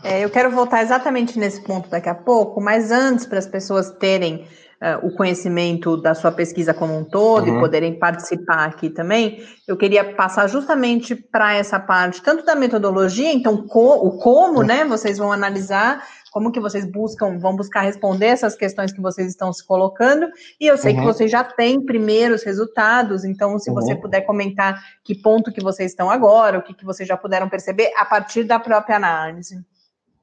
[0.02, 3.90] É, eu quero voltar exatamente nesse ponto daqui a pouco, mas antes, para as pessoas
[3.92, 4.46] terem
[4.80, 7.56] uh, o conhecimento da sua pesquisa como um todo uhum.
[7.56, 13.32] e poderem participar aqui também, eu queria passar justamente para essa parte, tanto da metodologia,
[13.32, 18.26] então co o como, né, vocês vão analisar, como que vocês buscam, vão buscar responder
[18.26, 20.28] essas questões que vocês estão se colocando,
[20.60, 21.00] e eu sei uhum.
[21.00, 23.74] que vocês já têm primeiros resultados, então se uhum.
[23.74, 27.48] você puder comentar que ponto que vocês estão agora, o que, que vocês já puderam
[27.48, 29.56] perceber a partir da própria análise.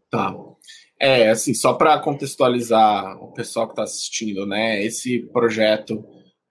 [0.09, 0.33] Tá.
[0.99, 4.83] É, assim, só para contextualizar o pessoal que está assistindo, né?
[4.83, 6.03] Esse projeto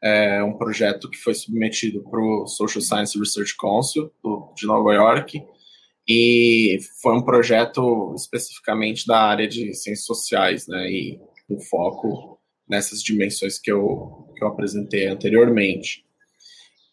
[0.02, 4.94] é um projeto que foi submetido para o Social Science Research Council do, de Nova
[4.94, 5.42] York
[6.08, 10.88] e foi um projeto especificamente da área de ciências sociais, né?
[10.90, 12.38] E com foco
[12.68, 16.04] nessas dimensões que eu, que eu apresentei anteriormente.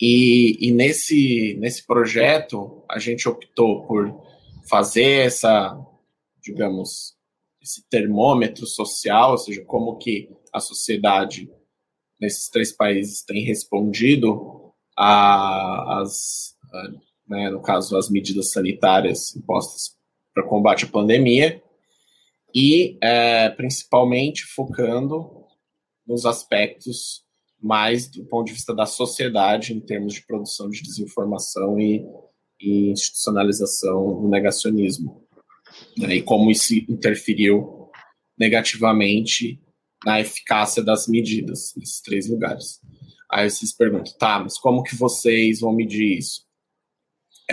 [0.01, 4.21] E, e nesse, nesse projeto, a gente optou por
[4.67, 5.77] fazer essa,
[6.41, 7.15] digamos,
[7.61, 11.49] esse termômetro social, ou seja, como que a sociedade
[12.19, 16.55] nesses três países tem respondido às,
[17.27, 19.95] né, no caso, as medidas sanitárias impostas
[20.33, 21.61] para combate à pandemia,
[22.53, 25.45] e é, principalmente focando
[26.05, 27.23] nos aspectos
[27.61, 32.05] mais do ponto de vista da sociedade, em termos de produção de desinformação e,
[32.59, 35.23] e institucionalização do negacionismo
[35.97, 37.89] né, e como isso interferiu
[38.37, 39.61] negativamente
[40.05, 42.81] na eficácia das medidas nesses três lugares.
[43.31, 46.45] Aí vocês perguntam, tá, mas como que vocês vão medir isso?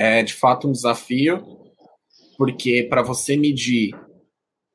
[0.03, 1.45] É de fato um desafio,
[2.39, 3.95] porque para você medir,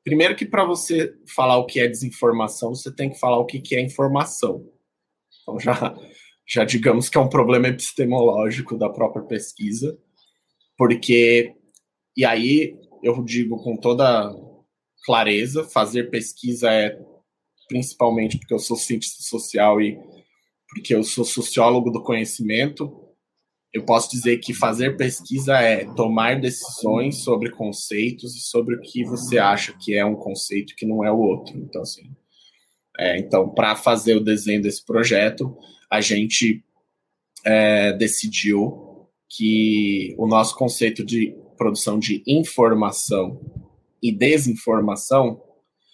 [0.04, 3.74] primeiro que para você falar o que é desinformação, você tem que falar o que,
[3.74, 4.64] é informação.
[5.42, 5.96] Então já,
[6.46, 9.98] já digamos que é um problema epistemológico da própria pesquisa,
[10.78, 11.56] porque
[12.16, 14.32] e aí eu digo com toda
[15.04, 16.96] clareza, fazer pesquisa é
[17.66, 19.98] principalmente porque eu sou cientista social e
[20.68, 23.05] porque eu sou sociólogo do conhecimento,
[23.76, 29.04] eu posso dizer que fazer pesquisa é tomar decisões sobre conceitos e sobre o que
[29.04, 31.58] você acha que é um conceito que não é o outro.
[31.58, 32.10] Então, assim,
[32.98, 35.54] é, então para fazer o desenho desse projeto,
[35.90, 36.64] a gente
[37.44, 43.38] é, decidiu que o nosso conceito de produção de informação
[44.02, 45.42] e desinformação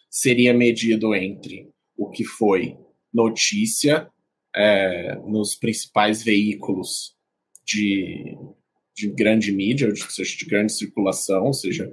[0.09, 2.77] seria medido entre o que foi
[3.13, 4.09] notícia
[4.55, 7.21] é, nos principais veículos
[7.65, 8.37] de,
[8.97, 11.91] de grande mídia, seja, de grande circulação, seja,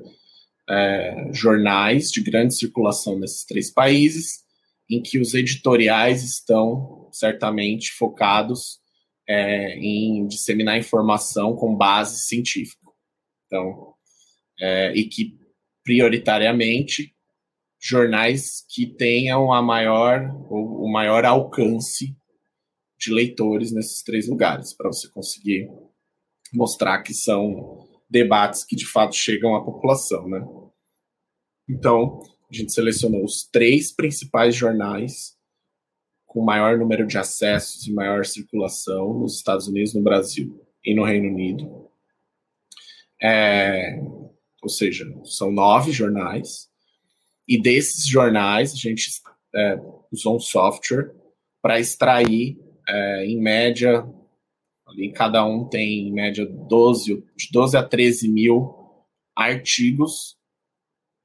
[0.69, 4.43] é, jornais de grande circulação nesses três países,
[4.89, 8.79] em que os editoriais estão certamente focados
[9.27, 12.87] é, em disseminar informação com base científica.
[13.45, 13.93] Então,
[14.59, 15.37] é, e que
[15.83, 17.15] prioritariamente
[17.79, 22.15] jornais que tenham a maior o maior alcance
[22.99, 25.69] de leitores nesses três lugares, para você conseguir
[26.53, 30.45] mostrar que são debates que de fato chegam à população, né?
[31.69, 35.37] Então, a gente selecionou os três principais jornais
[36.25, 41.03] com maior número de acessos e maior circulação nos Estados Unidos, no Brasil e no
[41.03, 41.89] Reino Unido.
[43.21, 43.99] É,
[44.61, 46.69] ou seja, são nove jornais,
[47.47, 49.09] e desses jornais a gente
[49.55, 49.79] é,
[50.11, 51.11] usou um software
[51.61, 52.57] para extrair,
[52.89, 54.05] é, em média,
[54.87, 58.75] ali cada um tem em média 12, de 12 a 13 mil
[59.35, 60.35] artigos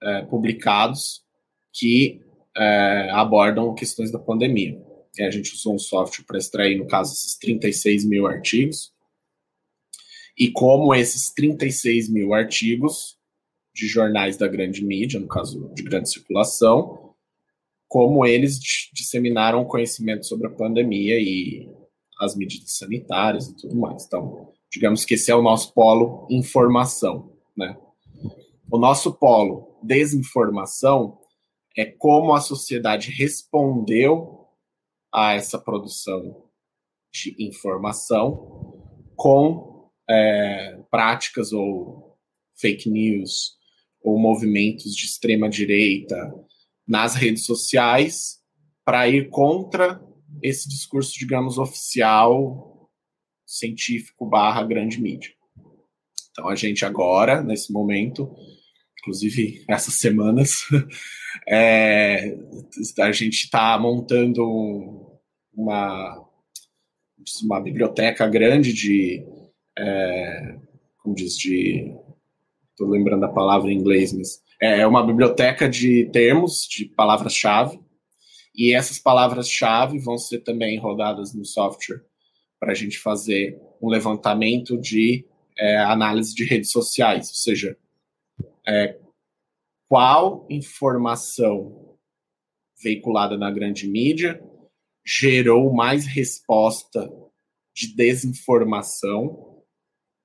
[0.02, 1.24] é, publicados
[1.72, 2.20] que
[2.56, 4.80] é, abordam questões da pandemia.
[5.18, 8.92] E a gente usou um software para extrair, no caso, esses 36 mil artigos
[10.36, 13.16] e como esses 36 mil artigos
[13.72, 17.03] de jornais da grande mídia, no caso de grande circulação,
[17.88, 18.58] como eles
[18.92, 21.68] disseminaram conhecimento sobre a pandemia e
[22.20, 24.04] as medidas sanitárias e tudo mais.
[24.06, 27.76] Então, digamos que esse é o nosso polo informação, né?
[28.70, 31.18] O nosso polo desinformação
[31.76, 34.46] é como a sociedade respondeu
[35.12, 36.44] a essa produção
[37.12, 38.82] de informação
[39.14, 42.16] com é, práticas ou
[42.56, 43.56] fake news
[44.02, 46.32] ou movimentos de extrema direita
[46.86, 48.40] nas redes sociais
[48.84, 50.00] para ir contra
[50.42, 52.90] esse discurso, digamos, oficial,
[53.46, 55.30] científico barra grande mídia.
[56.30, 58.34] Então a gente agora, nesse momento,
[59.00, 60.52] inclusive essas semanas,
[61.48, 62.36] é,
[63.00, 64.42] a gente está montando
[65.52, 66.28] uma,
[67.44, 69.24] uma biblioteca grande de,
[69.78, 70.58] é,
[70.98, 71.94] como diz, de,
[72.70, 77.78] estou lembrando a palavra em inglês, mas é uma biblioteca de termos, de palavras-chave,
[78.54, 82.02] e essas palavras-chave vão ser também rodadas no software
[82.60, 85.26] para a gente fazer um levantamento de
[85.58, 87.76] é, análise de redes sociais, ou seja,
[88.66, 88.98] é,
[89.88, 91.96] qual informação
[92.82, 94.42] veiculada na grande mídia
[95.04, 97.10] gerou mais resposta
[97.74, 99.62] de desinformação,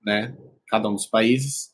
[0.05, 0.37] né,
[0.67, 1.71] cada um dos países,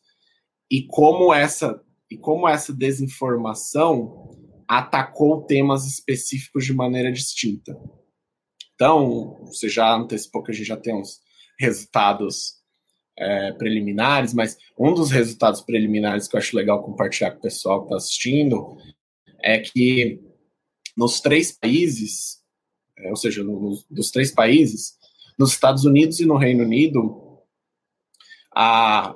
[0.72, 1.85] e como essa
[2.16, 4.32] e como essa desinformação
[4.66, 7.78] atacou temas específicos de maneira distinta.
[8.74, 11.20] Então, você já antecipou que a gente já tem uns
[11.60, 12.56] resultados
[13.18, 17.82] é, preliminares, mas um dos resultados preliminares que eu acho legal compartilhar com o pessoal
[17.82, 18.78] que está assistindo
[19.44, 20.22] é que
[20.96, 22.42] nos três países,
[22.98, 24.98] é, ou seja, no, dos três países,
[25.38, 27.42] nos Estados Unidos e no Reino Unido,
[28.56, 29.14] a,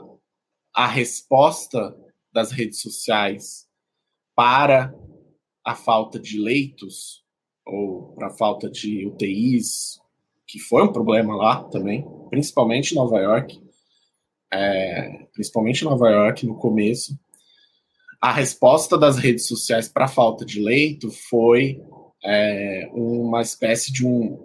[0.76, 1.96] a resposta
[2.32, 3.68] das redes sociais
[4.36, 4.94] para
[5.66, 7.24] a falta de leitos
[7.66, 10.00] ou para a falta de UTIs,
[10.48, 13.62] que foi um problema lá também, principalmente em Nova York,
[14.52, 17.20] é, principalmente em Nova York no começo,
[18.22, 21.82] a resposta das redes sociais para a falta de leito foi
[22.24, 24.44] é, uma espécie de um,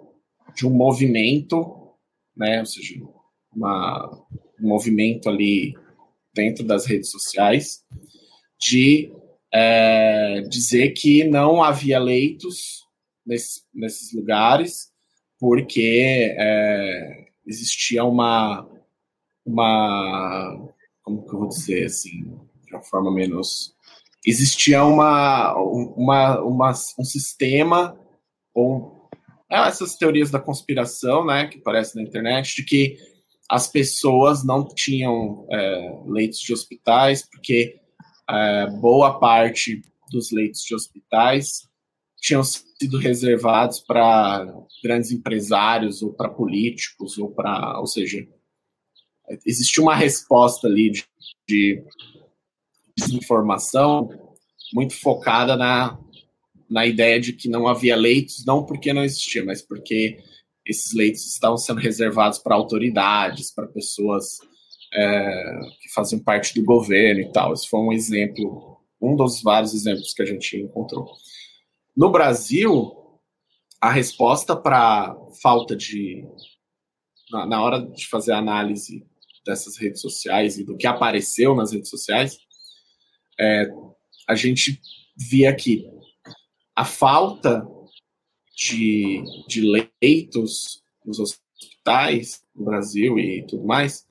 [0.55, 1.93] de um movimento,
[2.35, 2.95] né, ou seja,
[3.53, 4.25] uma,
[4.61, 5.73] um movimento ali
[6.35, 7.83] dentro das redes sociais
[8.59, 9.11] de
[9.53, 12.83] é, dizer que não havia leitos
[13.25, 14.91] nesse, nesses lugares
[15.39, 18.69] porque é, existia uma
[19.45, 22.23] uma como que eu vou dizer assim
[22.65, 23.73] de uma forma menos
[24.25, 27.97] existia uma, uma, uma um sistema
[28.53, 29.07] ou
[29.49, 33.14] é, essas teorias da conspiração né que aparecem na internet de que
[33.49, 37.79] as pessoas não tinham é, leitos de hospitais porque
[38.29, 41.67] é, boa parte dos leitos de hospitais
[42.19, 44.47] tinham sido reservados para
[44.83, 48.27] grandes empresários ou para políticos ou para, ou seja,
[49.45, 51.05] existe uma resposta ali de,
[51.47, 51.83] de
[52.97, 54.09] desinformação
[54.73, 55.99] muito focada na,
[56.69, 60.17] na ideia de que não havia leitos, não porque não existia, mas porque
[60.65, 64.39] esses leitos estavam sendo reservados para autoridades, para pessoas
[64.93, 67.53] é, que faziam parte do governo e tal.
[67.53, 71.11] Esse foi um exemplo, um dos vários exemplos que a gente encontrou.
[71.95, 72.91] No Brasil,
[73.79, 76.25] a resposta para falta de.
[77.31, 79.05] Na, na, hora de fazer a análise
[79.45, 82.37] dessas redes sociais e do que apareceu nas redes sociais,
[83.39, 83.67] é,
[84.27, 84.79] a gente
[85.17, 85.85] via que
[86.75, 87.65] a falta
[88.55, 94.05] de, de leitos nos hospitais no Brasil e tudo mais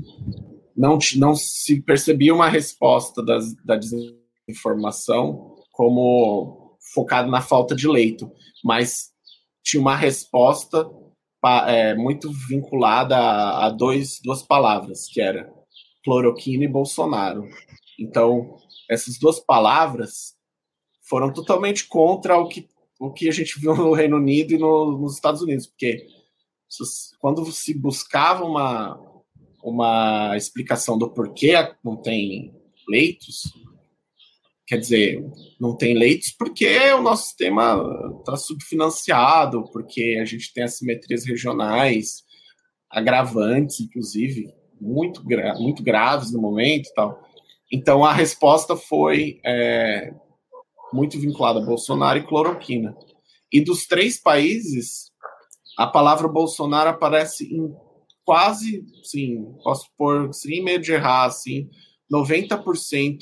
[0.77, 8.31] não, não se percebia uma resposta das, da desinformação como focado na falta de leito,
[8.63, 9.13] mas
[9.63, 10.89] tinha uma resposta
[11.67, 15.53] é, muito vinculada a, a, dois, duas palavras, que era
[16.05, 17.49] cloroquina e Bolsonaro.
[17.99, 18.57] Então,
[18.91, 20.35] essas duas palavras
[21.09, 22.69] foram totalmente contra o que,
[23.07, 26.07] o que a gente viu no Reino Unido e no, nos Estados Unidos, porque
[27.21, 28.99] quando se buscava uma,
[29.63, 31.53] uma explicação do porquê
[31.85, 32.53] não tem
[32.89, 33.43] leitos,
[34.67, 35.25] quer dizer,
[35.61, 37.81] não tem leitos porque o nosso sistema
[38.19, 42.25] está subfinanciado, porque a gente tem assimetrias regionais,
[42.91, 47.23] agravantes, inclusive, muito, gra muito graves no momento e tal.
[47.73, 50.13] Então, a resposta foi é,
[50.95, 52.97] muito vinculada a Bolsonaro e cloroquina.
[53.53, 55.11] E dos três países,
[55.77, 57.75] a palavra Bolsonaro aparece em
[58.25, 61.69] quase, sim, posso pôr sem medo de errar, assim,
[62.11, 63.19] 90%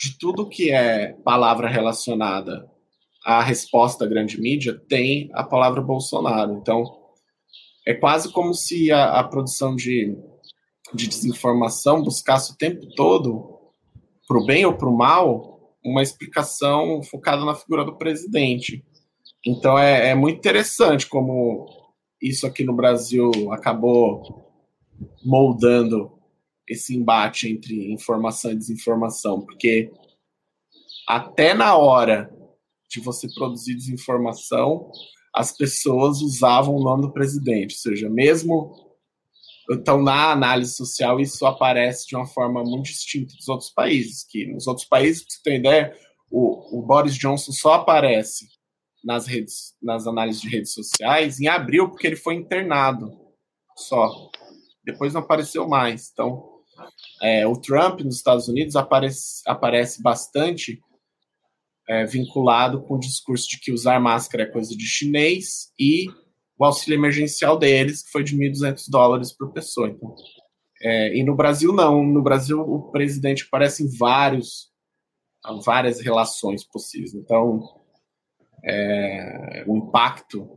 [0.00, 2.68] de tudo que é palavra relacionada
[3.24, 6.54] à resposta grande mídia tem a palavra Bolsonaro.
[6.54, 6.84] Então,
[7.86, 10.16] é quase como se a, a produção de,
[10.92, 13.54] de desinformação buscasse o tempo todo,
[14.26, 15.53] para o bem ou para o mal,
[15.84, 18.84] uma explicação focada na figura do presidente.
[19.44, 21.66] Então, é, é muito interessante como
[22.20, 24.50] isso aqui no Brasil acabou
[25.24, 26.12] moldando
[26.66, 29.90] esse embate entre informação e desinformação, porque
[31.06, 32.32] até na hora
[32.88, 34.90] de você produzir desinformação,
[35.34, 38.83] as pessoas usavam o nome do presidente, ou seja, mesmo
[39.70, 44.46] então na análise social isso aparece de uma forma muito distinta dos outros países, que
[44.46, 45.96] nos outros países, para você ter ideia,
[46.30, 48.46] o, o Boris Johnson só aparece
[49.04, 53.12] nas redes, nas análises de redes sociais em abril, porque ele foi internado
[53.76, 54.10] só.
[54.84, 56.10] Depois não apareceu mais.
[56.12, 56.54] Então,
[57.22, 60.80] é, o Trump nos Estados Unidos aparece, aparece bastante
[61.88, 66.06] é, vinculado com o discurso de que usar máscara é coisa de chinês e
[66.58, 69.88] o auxílio emergencial deles, que foi de 1.200 dólares por pessoa.
[69.88, 70.14] Então,
[70.80, 72.04] é, e no Brasil, não.
[72.04, 74.70] No Brasil, o presidente aparece em vários,
[75.64, 77.14] várias relações possíveis.
[77.14, 77.62] Então,
[78.64, 80.48] é, o impacto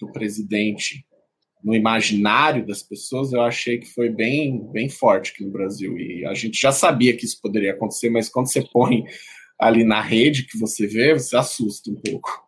[0.00, 1.06] do presidente
[1.62, 5.96] no imaginário das pessoas, eu achei que foi bem, bem forte aqui no Brasil.
[5.96, 9.04] E a gente já sabia que isso poderia acontecer, mas quando você põe
[9.58, 12.41] ali na rede que você vê, você assusta um pouco.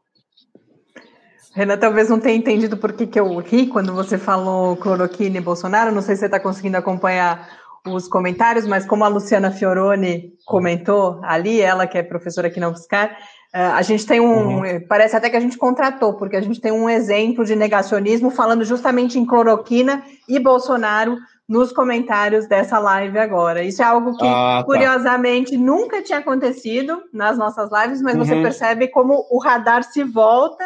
[1.55, 5.41] Renan talvez não tenha entendido por que, que eu ri quando você falou cloroquina e
[5.41, 5.95] Bolsonaro.
[5.95, 7.49] Não sei se você está conseguindo acompanhar
[7.87, 12.71] os comentários, mas como a Luciana Fioroni comentou ali, ela que é professora aqui na
[12.71, 13.17] UFSCar,
[13.55, 14.63] eh, a gente tem um.
[14.63, 14.87] Uhum.
[14.89, 18.65] Parece até que a gente contratou, porque a gente tem um exemplo de negacionismo falando
[18.65, 23.63] justamente em cloroquina e Bolsonaro nos comentários dessa live agora.
[23.63, 24.65] Isso é algo que, ah, tá.
[24.65, 28.25] curiosamente, nunca tinha acontecido nas nossas lives, mas uhum.
[28.25, 30.65] você percebe como o radar se volta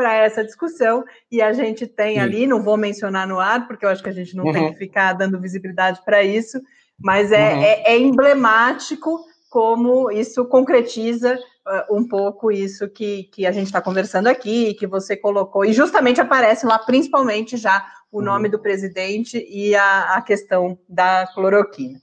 [0.00, 2.20] para essa discussão e a gente tem Sim.
[2.20, 4.52] ali, não vou mencionar no ar, porque eu acho que a gente não uhum.
[4.52, 6.58] tem que ficar dando visibilidade para isso,
[6.98, 7.62] mas é, uhum.
[7.62, 9.20] é, é, emblemático
[9.50, 14.86] como isso concretiza uh, um pouco isso que, que a gente está conversando aqui, que
[14.86, 18.24] você colocou, e justamente aparece lá principalmente já o uhum.
[18.24, 22.00] nome do presidente e a, a questão da cloroquina.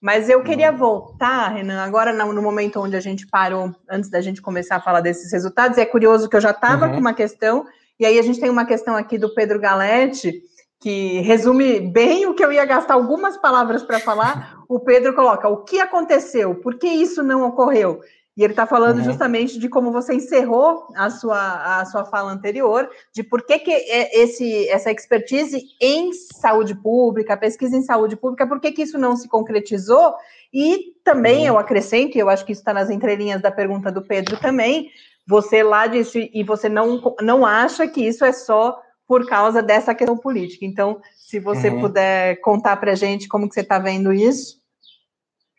[0.00, 4.40] Mas eu queria voltar, Renan, agora no momento onde a gente parou, antes da gente
[4.40, 6.92] começar a falar desses resultados, é curioso que eu já estava uhum.
[6.94, 7.66] com uma questão,
[7.98, 10.42] e aí a gente tem uma questão aqui do Pedro Galete,
[10.80, 14.56] que resume bem o que eu ia gastar algumas palavras para falar.
[14.66, 16.54] O Pedro coloca: o que aconteceu?
[16.54, 18.00] Por que isso não ocorreu?
[18.36, 19.04] E ele está falando uhum.
[19.04, 23.70] justamente de como você encerrou a sua, a sua fala anterior, de por que, que
[23.70, 28.96] é esse, essa expertise em saúde pública, pesquisa em saúde pública, por que, que isso
[28.98, 30.14] não se concretizou?
[30.52, 31.46] E também uhum.
[31.48, 34.90] eu acrescento, eu acho que isso está nas entrelinhas da pergunta do Pedro também,
[35.26, 39.94] você lá disse, e você não, não acha que isso é só por causa dessa
[39.94, 40.64] questão política.
[40.64, 41.80] Então, se você uhum.
[41.80, 44.60] puder contar para a gente como que você está vendo isso.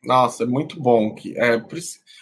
[0.04, 1.62] Nossa, é muito bom que é,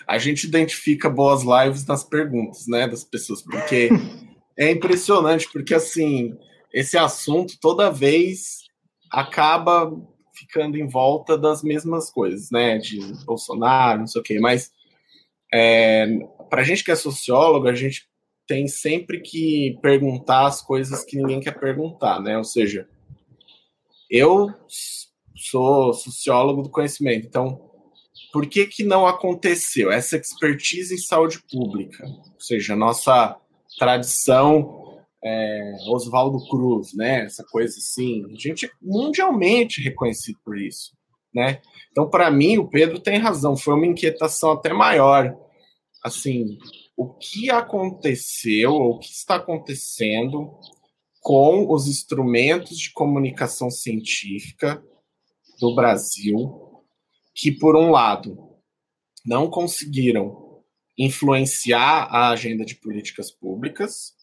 [0.08, 3.90] a gente identifica boas lives nas perguntas, né, das pessoas, porque
[4.58, 6.38] é impressionante, porque assim
[6.74, 8.66] esse assunto toda vez
[9.12, 9.92] acaba
[10.36, 14.72] ficando em volta das mesmas coisas, né, de Bolsonaro, não sei o quê, mas
[15.54, 16.06] é,
[16.50, 18.08] para a gente que é sociólogo, a gente
[18.48, 22.36] tem sempre que perguntar as coisas que ninguém quer perguntar, né?
[22.36, 22.88] Ou seja,
[24.10, 24.52] eu
[25.36, 27.69] sou sociólogo do conhecimento, então
[28.32, 32.06] por que, que não aconteceu essa expertise em saúde pública?
[32.06, 33.36] Ou seja, nossa
[33.78, 37.26] tradição é, Oswaldo Cruz, né?
[37.26, 40.96] Essa coisa assim, a gente é mundialmente reconhecido por isso,
[41.34, 41.62] né?
[41.92, 45.36] Então, para mim, o Pedro tem razão, foi uma inquietação até maior.
[46.04, 46.58] Assim,
[46.96, 50.52] o que aconteceu, ou o que está acontecendo
[51.22, 54.82] com os instrumentos de comunicação científica
[55.60, 56.69] do Brasil
[57.40, 58.38] que, por um lado,
[59.26, 60.62] não conseguiram
[60.98, 64.14] influenciar a agenda de políticas públicas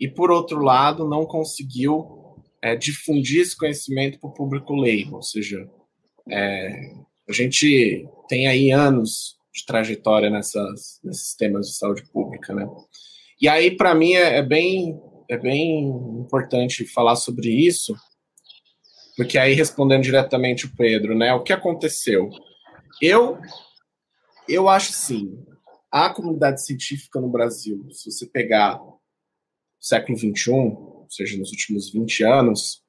[0.00, 5.22] e, por outro lado, não conseguiu é, difundir esse conhecimento para o público leigo, ou
[5.22, 5.68] seja,
[6.30, 6.94] é,
[7.28, 12.66] a gente tem aí anos de trajetória nessas, nesses temas de saúde pública, né?
[13.38, 14.98] E aí, para mim, é, é, bem,
[15.28, 15.86] é bem
[16.18, 17.94] importante falar sobre isso,
[19.16, 21.34] porque aí, respondendo diretamente o Pedro, né?
[21.34, 22.30] O que aconteceu?
[23.00, 23.38] Eu,
[24.48, 25.44] eu acho sim,
[25.90, 29.00] a comunidade científica no Brasil, se você pegar o
[29.80, 32.82] século XXI, ou seja, nos últimos 20 anos,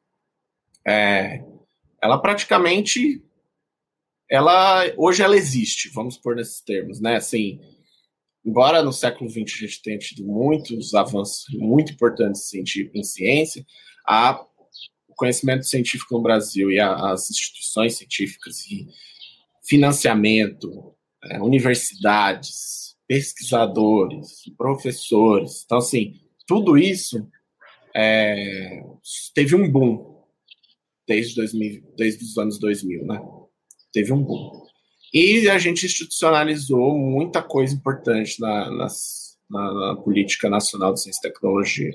[0.87, 1.43] é,
[2.01, 3.23] ela praticamente,
[4.29, 7.15] ela hoje ela existe, vamos pôr nesses termos, né?
[7.15, 7.59] Assim,
[8.45, 13.65] embora no século XX a gente tenha tido muitos avanços muito importantes em ciência,
[14.07, 14.39] a,
[15.07, 18.87] o conhecimento científico no Brasil e a, as instituições científicas e
[19.67, 25.63] financiamento, é, universidades, pesquisadores, professores.
[25.65, 26.13] Então, assim,
[26.47, 27.27] tudo isso
[27.95, 28.83] é,
[29.33, 30.15] teve um boom
[31.07, 33.21] desde, 2000, desde os anos 2000, né?
[33.91, 34.65] Teve um boom.
[35.13, 41.19] E a gente institucionalizou muita coisa importante na, nas, na, na política nacional de ciência
[41.19, 41.91] e tecnologia.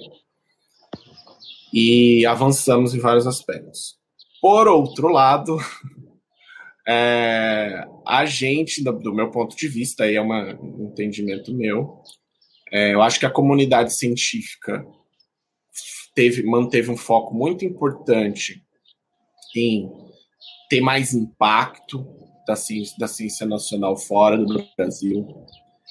[1.73, 3.99] E avançamos em vários aspectos.
[4.41, 5.59] Por outro lado,
[6.93, 12.03] É, a gente, do, do, meu ponto de vista, aí é uma, um entendimento meu,
[12.73, 14.85] É, eu acho que a comunidade científica
[16.17, 18.65] teve, manteve um foco muito importante
[19.55, 19.89] em
[20.69, 22.05] ter mais impacto
[22.47, 25.47] da ciência, da ciência nacional fora do Brasil,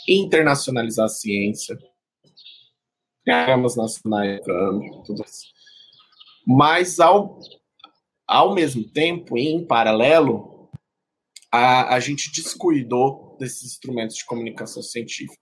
[0.05, 1.77] internacionalizar a ciência,
[3.23, 4.41] programas nacionais,
[5.05, 5.47] tudo isso.
[6.45, 7.39] Mas, ao,
[8.27, 10.48] ao mesmo tempo, em paralelo,
[11.51, 15.41] a, a gente descuidou desses instrumentos de comunicação científica.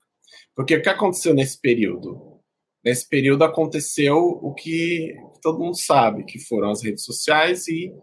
[0.56, 2.40] Porque o que aconteceu nesse período?
[2.84, 7.94] Nesse período aconteceu o que todo mundo sabe, que foram as redes sociais e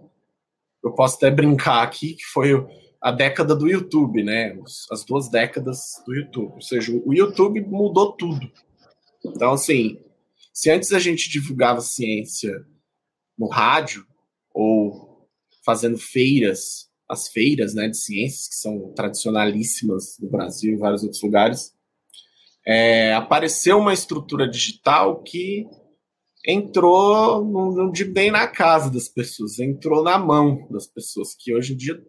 [0.82, 2.52] eu posso até brincar aqui que foi
[3.00, 4.58] a década do YouTube, né?
[4.90, 6.54] As duas décadas do YouTube.
[6.54, 8.50] Ou seja, o YouTube mudou tudo.
[9.24, 9.98] Então, assim,
[10.52, 12.64] se antes a gente divulgava ciência
[13.38, 14.06] no rádio
[14.52, 15.28] ou
[15.64, 21.02] fazendo feiras, as feiras né, de ciências, que são tradicionalíssimas no Brasil e em vários
[21.02, 21.72] outros lugares,
[22.66, 25.66] é, apareceu uma estrutura digital que
[26.46, 31.54] entrou, não, não digo bem na casa das pessoas, entrou na mão das pessoas, que
[31.54, 32.02] hoje em dia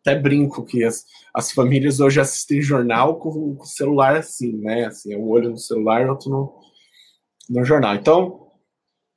[0.00, 1.04] até brinco que as,
[1.34, 4.86] as famílias hoje assistem jornal com, com o celular assim, né?
[4.86, 6.58] Assim, é um olho no celular e outro no,
[7.50, 7.94] no jornal.
[7.94, 8.50] Então,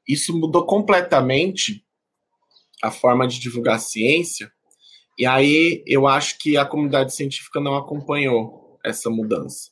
[0.08, 1.86] isso mudou completamente
[2.84, 4.52] a forma de divulgar a ciência,
[5.18, 9.72] e aí eu acho que a comunidade científica não acompanhou essa mudança.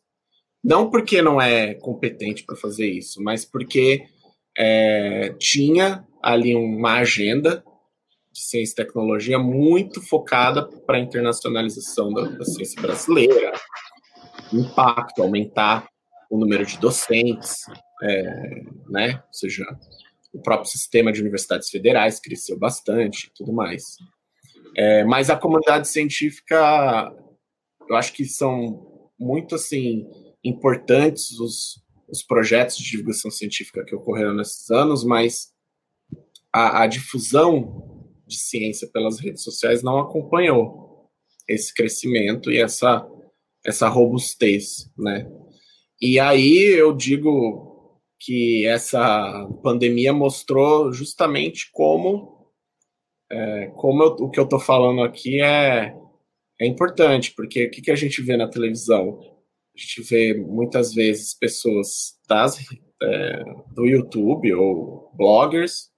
[0.63, 4.05] Não porque não é competente para fazer isso, mas porque
[4.57, 7.63] é, tinha ali uma agenda
[8.31, 13.51] de ciência e tecnologia muito focada para a internacionalização da, da, ciência brasileira,
[14.53, 15.87] impacto, aumentar
[16.29, 17.65] o número de docentes,
[18.03, 19.21] é, né?
[19.27, 19.65] Ou seja,
[20.31, 23.97] o próprio sistema de universidades federais cresceu bastante tudo mais.
[24.75, 27.13] É, mas a comunidade científica,
[27.89, 30.07] eu acho que são muito assim
[30.43, 35.51] importantes os, os projetos de divulgação científica que ocorreram nesses anos, mas
[36.53, 41.09] a, a difusão de ciência pelas redes sociais não acompanhou
[41.47, 43.05] esse crescimento e essa,
[43.65, 45.29] essa robustez, né?
[46.01, 52.30] E aí eu digo que essa pandemia mostrou justamente como,
[53.31, 55.95] é, como eu, o que eu estou falando aqui é,
[56.59, 59.19] é importante, porque o que, que a gente vê na televisão?
[59.73, 62.59] A gente vê muitas vezes pessoas das,
[63.01, 65.89] é, do YouTube ou bloggers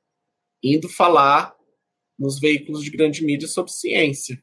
[0.64, 1.54] indo falar
[2.18, 4.42] nos veículos de grande mídia sobre ciência.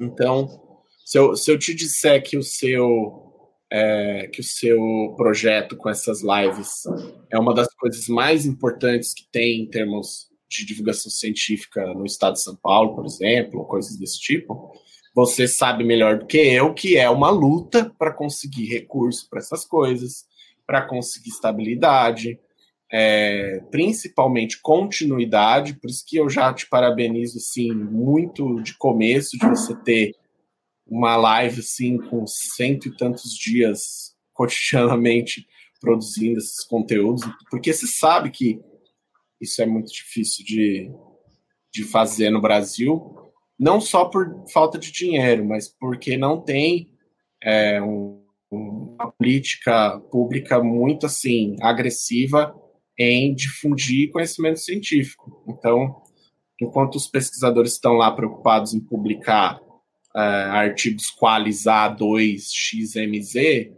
[0.00, 3.22] Então, se eu, se eu te disser que o seu
[3.70, 6.84] é, que o seu projeto com essas lives
[7.30, 12.34] é uma das coisas mais importantes que tem em termos de divulgação científica no estado
[12.34, 14.72] de São Paulo, por exemplo, coisas desse tipo,
[15.14, 19.64] você sabe melhor do que eu que é uma luta para conseguir recurso para essas
[19.64, 20.24] coisas,
[20.66, 22.38] para conseguir estabilidade,
[22.92, 29.46] é, principalmente continuidade, por isso que eu já te parabenizo assim, muito de começo, de
[29.46, 30.14] você ter
[30.86, 35.46] uma live assim com cento e tantos dias cotidianamente
[35.80, 38.60] produzindo esses conteúdos, porque você sabe que
[39.40, 40.90] isso é muito difícil de,
[41.72, 43.14] de fazer no Brasil,
[43.58, 46.90] não só por falta de dinheiro, mas porque não tem
[47.42, 52.54] é, um, uma política pública muito assim agressiva
[52.98, 55.44] em difundir conhecimento científico.
[55.48, 56.02] Então,
[56.60, 59.60] enquanto os pesquisadores estão lá preocupados em publicar
[60.14, 63.72] uh, artigos qualis A2XMZ,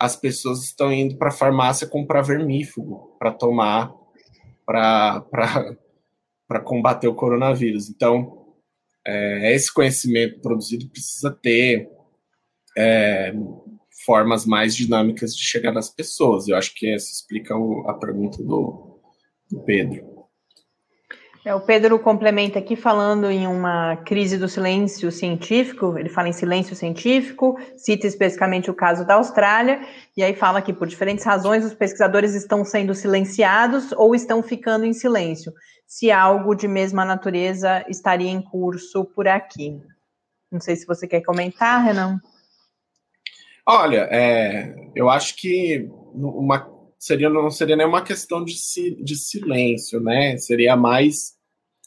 [0.00, 3.92] as pessoas estão indo para a farmácia comprar vermífugo para tomar
[4.68, 7.88] para combater o coronavírus.
[7.88, 8.46] Então,
[9.06, 11.88] é, esse conhecimento produzido precisa ter
[12.76, 13.32] é,
[14.04, 16.46] formas mais dinâmicas de chegar nas pessoas.
[16.46, 19.00] Eu acho que essa explica o, a pergunta do,
[19.50, 20.06] do Pedro.
[21.44, 26.32] É, o Pedro complementa aqui falando em uma crise do silêncio científico, ele fala em
[26.32, 29.80] silêncio científico, cita especificamente o caso da Austrália,
[30.16, 34.84] e aí fala que por diferentes razões os pesquisadores estão sendo silenciados ou estão ficando
[34.84, 35.52] em silêncio,
[35.86, 39.80] se algo de mesma natureza estaria em curso por aqui.
[40.50, 42.20] Não sei se você quer comentar, Renan.
[43.66, 46.66] Olha, é, eu acho que uma,
[46.98, 48.54] seria, não seria nem uma questão de,
[49.02, 50.36] de silêncio, né?
[50.36, 51.34] Seria mais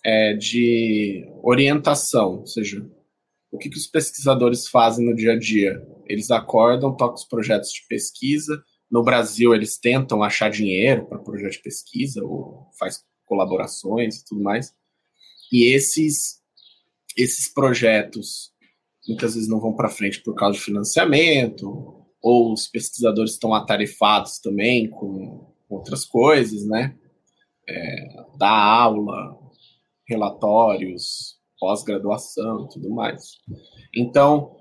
[0.03, 2.83] é, de orientação, ou seja,
[3.51, 5.85] o que, que os pesquisadores fazem no dia a dia?
[6.07, 8.63] Eles acordam, tocam os projetos de pesquisa.
[8.89, 14.41] No Brasil, eles tentam achar dinheiro para projeto de pesquisa, ou faz colaborações e tudo
[14.41, 14.73] mais.
[15.51, 16.39] E esses,
[17.17, 18.51] esses projetos
[19.07, 24.39] muitas vezes não vão para frente por causa de financiamento, ou os pesquisadores estão atarefados
[24.39, 26.95] também com outras coisas, né?
[27.67, 29.37] É, dar aula,
[30.07, 33.37] relatórios, pós-graduação tudo mais.
[33.95, 34.55] Então,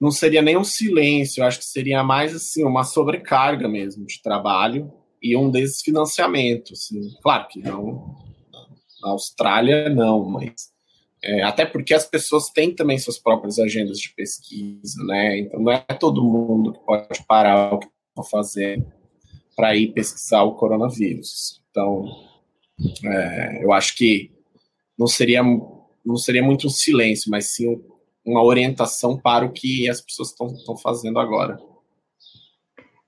[0.00, 4.92] não seria nem um silêncio, acho que seria mais assim uma sobrecarga mesmo de trabalho
[5.22, 6.72] e um desfinanciamento.
[6.72, 7.00] Assim.
[7.22, 8.14] Claro que não
[9.04, 10.72] na Austrália não, mas
[11.26, 15.38] é, até porque as pessoas têm também suas próprias agendas de pesquisa, né?
[15.38, 18.86] Então não é todo mundo que pode parar o que está fazendo
[19.56, 21.62] para ir pesquisar o coronavírus.
[21.70, 22.04] Então,
[23.06, 24.30] é, eu acho que
[24.98, 25.42] não seria
[26.04, 27.82] não seria muito um silêncio, mas sim
[28.22, 31.58] uma orientação para o que as pessoas estão fazendo agora.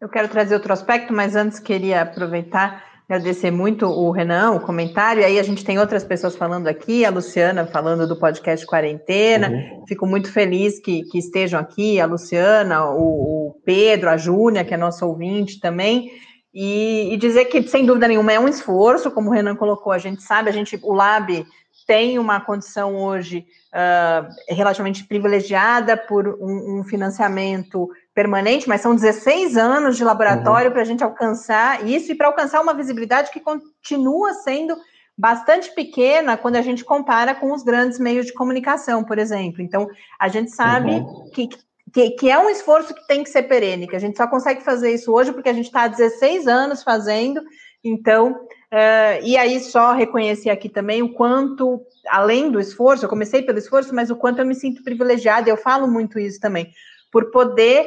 [0.00, 5.22] Eu quero trazer outro aspecto, mas antes queria aproveitar Agradecer muito o Renan, o comentário.
[5.22, 9.48] E aí a gente tem outras pessoas falando aqui, a Luciana falando do podcast Quarentena.
[9.48, 9.84] Uhum.
[9.86, 14.74] Fico muito feliz que, que, estejam aqui, a Luciana, o, o Pedro, a Júnia, que
[14.74, 16.10] é nossa ouvinte também.
[16.52, 19.98] E, e, dizer que, sem dúvida nenhuma, é um esforço, como o Renan colocou, a
[19.98, 21.46] gente sabe, a gente, o Lab
[21.86, 29.58] tem uma condição hoje uh, relativamente privilegiada por um, um financiamento permanente, mas são 16
[29.58, 30.72] anos de laboratório uhum.
[30.72, 34.74] para a gente alcançar isso e para alcançar uma visibilidade que continua sendo
[35.18, 39.60] bastante pequena quando a gente compara com os grandes meios de comunicação, por exemplo.
[39.60, 39.86] Então,
[40.18, 41.30] a gente sabe uhum.
[41.30, 41.48] que,
[41.92, 44.64] que, que, é um esforço que tem que ser perene, que a gente só consegue
[44.64, 47.42] fazer isso hoje porque a gente está há 16 anos fazendo.
[47.84, 53.42] Então, uh, e aí só reconhecer aqui também o quanto, além do esforço, eu comecei
[53.42, 56.70] pelo esforço, mas o quanto eu me sinto privilegiada, eu falo muito isso também,
[57.12, 57.86] por poder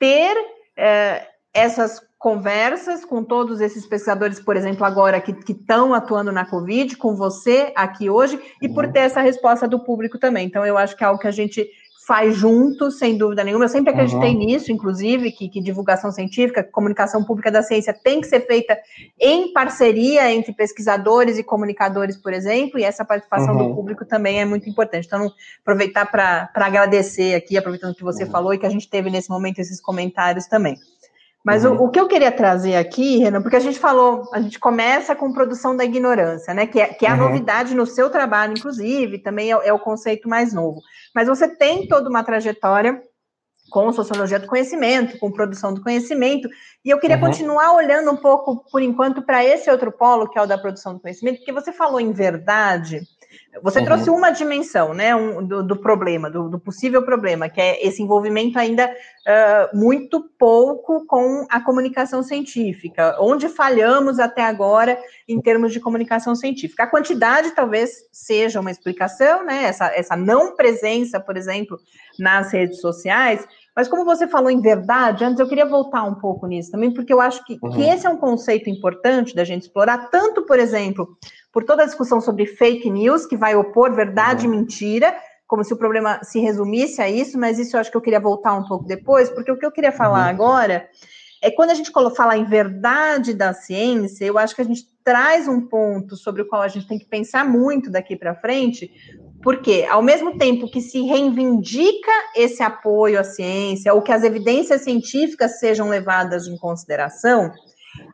[0.00, 0.34] ter
[0.76, 6.96] é, essas conversas com todos esses pesquisadores, por exemplo, agora que estão atuando na Covid,
[6.96, 8.92] com você aqui hoje, e por uhum.
[8.92, 10.46] ter essa resposta do público também.
[10.46, 11.66] Então, eu acho que é algo que a gente
[12.10, 13.66] faz junto, sem dúvida nenhuma.
[13.66, 14.38] Eu sempre acreditei uhum.
[14.40, 18.76] nisso, inclusive, que, que, divulgação científica, comunicação pública da ciência tem que ser feita
[19.16, 23.68] em parceria entre pesquisadores e comunicadores, por exemplo, e essa participação uhum.
[23.68, 25.06] do público também é muito importante.
[25.06, 25.30] Então,
[25.62, 28.30] aproveitar para agradecer aqui, aproveitando que você uhum.
[28.32, 30.76] falou e que a gente teve nesse momento esses comentários também.
[31.44, 31.76] Mas uhum.
[31.76, 35.16] o, o, que eu queria trazer aqui, Renan, porque a gente falou, a gente começa
[35.16, 36.66] com produção da ignorância, né?
[36.66, 40.28] Que é, que é a novidade no seu trabalho, inclusive, também é, é, o conceito
[40.28, 40.82] mais novo.
[41.14, 43.02] Mas você tem toda uma trajetória
[43.70, 46.48] com sociologia do conhecimento, com produção do conhecimento,
[46.84, 47.26] e eu queria uhum.
[47.26, 50.94] continuar olhando um pouco, por enquanto, para esse outro polo, que é o da produção
[50.94, 53.00] do conhecimento, porque você falou em verdade.
[53.62, 53.84] Você uhum.
[53.84, 58.00] trouxe uma dimensão, né, um, do, do, problema, do, do, possível problema, que é esse
[58.00, 64.96] envolvimento ainda uh, muito pouco com a comunicação científica, onde falhamos até agora
[65.28, 66.84] em termos de comunicação científica.
[66.84, 71.76] A quantidade talvez seja uma explicação, né, essa, essa não presença, por exemplo,
[72.18, 73.44] nas redes sociais,
[73.74, 77.12] mas como você falou em verdade, antes eu queria voltar um pouco nisso também, porque
[77.12, 77.70] eu acho que, uhum.
[77.70, 81.16] que esse é um conceito importante da gente explorar, tanto, por exemplo,
[81.52, 84.54] por toda a discussão sobre fake news, que vai opor verdade uhum.
[84.54, 85.14] e mentira,
[85.46, 88.20] como se o problema se resumisse a isso, mas isso eu acho que eu queria
[88.20, 90.30] voltar um pouco depois, porque o que eu queria falar uhum.
[90.30, 90.88] agora
[91.42, 95.48] é quando a gente fala em verdade da ciência, eu acho que a gente traz
[95.48, 98.90] um ponto sobre o qual a gente tem que pensar muito daqui para frente,
[99.42, 104.82] porque, ao mesmo tempo que se reivindica esse apoio à ciência, ou que as evidências
[104.82, 107.50] científicas sejam levadas em consideração,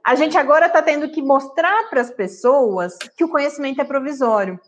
[0.07, 4.61] a gente agora está tendo que mostrar para as pessoas que o conhecimento é provisório.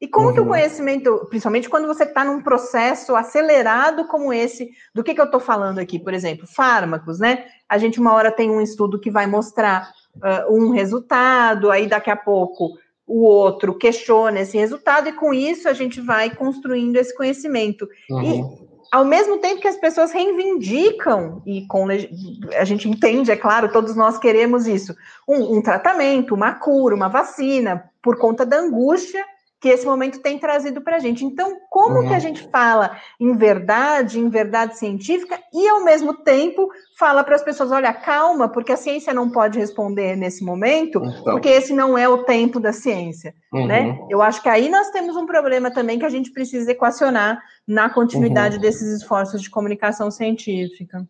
[0.00, 0.32] E como uhum.
[0.32, 0.48] que o uhum.
[0.48, 5.38] conhecimento, principalmente quando você está num processo acelerado como esse, do que, que eu estou
[5.38, 7.44] falando aqui, por exemplo, fármacos, né?
[7.68, 12.10] A gente uma hora tem um estudo que vai mostrar uh, um resultado, aí daqui
[12.10, 17.14] a pouco o outro questiona esse resultado, e com isso a gente vai construindo esse
[17.14, 17.86] conhecimento.
[18.10, 18.22] Uhum.
[18.22, 23.72] E ao mesmo tempo que as pessoas reivindicam, e com a gente entende, é claro,
[23.72, 29.24] todos nós queremos isso, um, um tratamento, uma cura, uma vacina, por conta da angústia
[29.60, 31.24] que esse momento tem trazido para a gente.
[31.24, 32.08] Então, como uhum.
[32.08, 37.36] que a gente fala em verdade, em verdade científica, e ao mesmo tempo fala para
[37.36, 41.34] as pessoas: olha, calma, porque a ciência não pode responder nesse momento, então.
[41.34, 43.34] porque esse não é o tempo da ciência.
[43.52, 43.66] Uhum.
[43.66, 43.98] Né?
[44.10, 47.88] Eu acho que aí nós temos um problema também que a gente precisa equacionar na
[47.88, 48.62] continuidade uhum.
[48.62, 51.06] desses esforços de comunicação científica.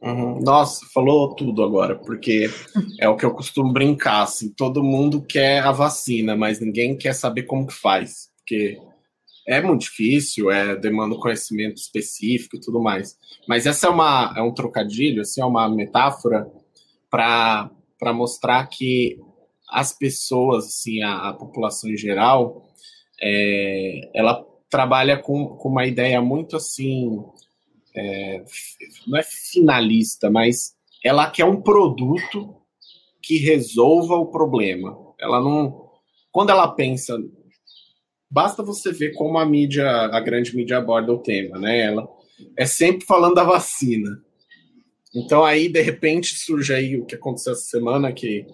[0.00, 0.40] Uhum.
[0.40, 2.48] Nossa, falou tudo agora, porque
[3.00, 7.14] é o que eu costumo brincar, assim, todo mundo quer a vacina, mas ninguém quer
[7.14, 8.78] saber como que faz, porque
[9.46, 13.16] é muito difícil, é demanda conhecimento específico e tudo mais.
[13.48, 16.46] Mas essa é uma é um trocadilho, assim, é uma metáfora
[17.10, 17.70] para
[18.12, 19.18] mostrar que
[19.68, 22.68] as pessoas, assim, a, a população em geral,
[23.20, 27.24] é, ela trabalha com, com uma ideia muito assim
[27.98, 28.44] é,
[29.06, 30.74] não é finalista, mas
[31.04, 32.56] ela quer um produto
[33.22, 34.96] que resolva o problema.
[35.20, 35.90] Ela não.
[36.30, 37.18] Quando ela pensa.
[38.30, 41.80] Basta você ver como a mídia, a grande mídia aborda o tema, né?
[41.80, 42.06] Ela
[42.56, 44.22] é sempre falando da vacina.
[45.14, 48.46] Então aí, de repente, surge aí o que aconteceu essa semana, que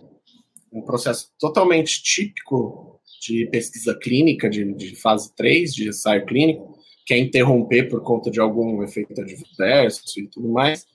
[0.73, 6.74] um processo totalmente típico de pesquisa clínica, de, de fase 3, de ensaio clínico,
[7.05, 10.87] que é interromper por conta de algum efeito adverso e tudo mais.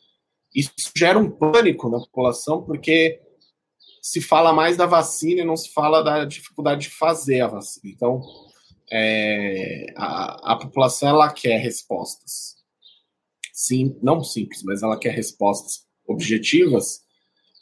[0.53, 3.21] Isso gera um pânico na população, porque
[4.01, 7.93] se fala mais da vacina e não se fala da dificuldade de fazer a vacina.
[7.93, 8.21] Então,
[8.91, 12.55] é, a, a população ela quer respostas.
[13.53, 17.01] Sim, não simples, mas ela quer respostas objetivas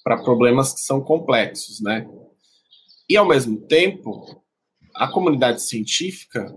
[0.04, 2.08] para problemas que são complexos, né?
[3.10, 4.42] E ao mesmo tempo,
[4.96, 6.54] a comunidade científica,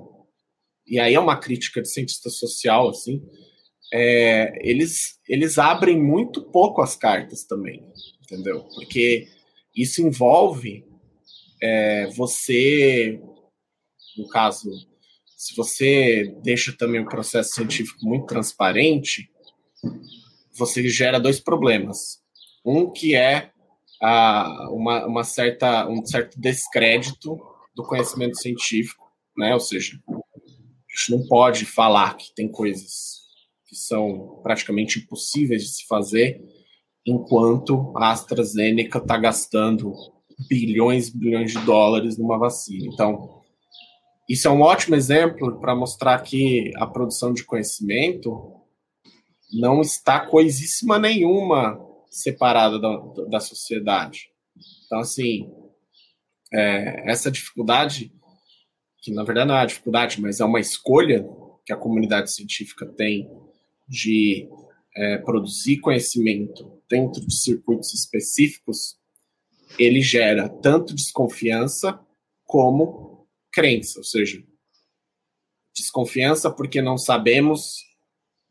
[0.90, 3.22] e aí é uma crítica de cientista social, assim,
[3.92, 7.82] é, eles, eles abrem muito pouco as cartas também,
[8.22, 8.64] entendeu?
[8.74, 9.28] Porque
[9.74, 10.84] isso envolve
[11.62, 13.20] é, você,
[14.16, 14.70] no caso,
[15.36, 19.30] se você deixa também o processo científico muito transparente,
[20.56, 22.20] você gera dois problemas.
[22.64, 23.50] Um que é
[24.02, 27.38] a, uma, uma certa, um certo descrédito
[27.74, 29.54] do conhecimento científico, né?
[29.54, 29.98] Ou seja,
[30.92, 33.20] a gente não pode falar que tem coisas
[33.66, 36.42] que são praticamente impossíveis de se fazer
[37.06, 39.92] enquanto a AstraZeneca está gastando
[40.48, 42.86] bilhões e bilhões de dólares numa vacina.
[42.92, 43.40] Então,
[44.28, 48.56] isso é um ótimo exemplo para mostrar que a produção de conhecimento
[49.52, 51.78] não está coisíssima nenhuma
[52.10, 52.96] separada da,
[53.28, 54.30] da sociedade.
[54.86, 55.50] Então, assim,
[56.52, 58.12] é, essa dificuldade,
[59.00, 61.26] que na verdade não é uma dificuldade, mas é uma escolha
[61.64, 63.30] que a comunidade científica tem
[63.88, 64.48] de
[64.96, 68.98] é, produzir conhecimento dentro de circuitos específicos,
[69.78, 71.98] ele gera tanto desconfiança
[72.44, 74.42] como crença, ou seja,
[75.74, 77.76] desconfiança porque não sabemos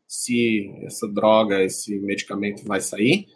[0.06, 3.26] se essa droga, esse medicamento vai sair,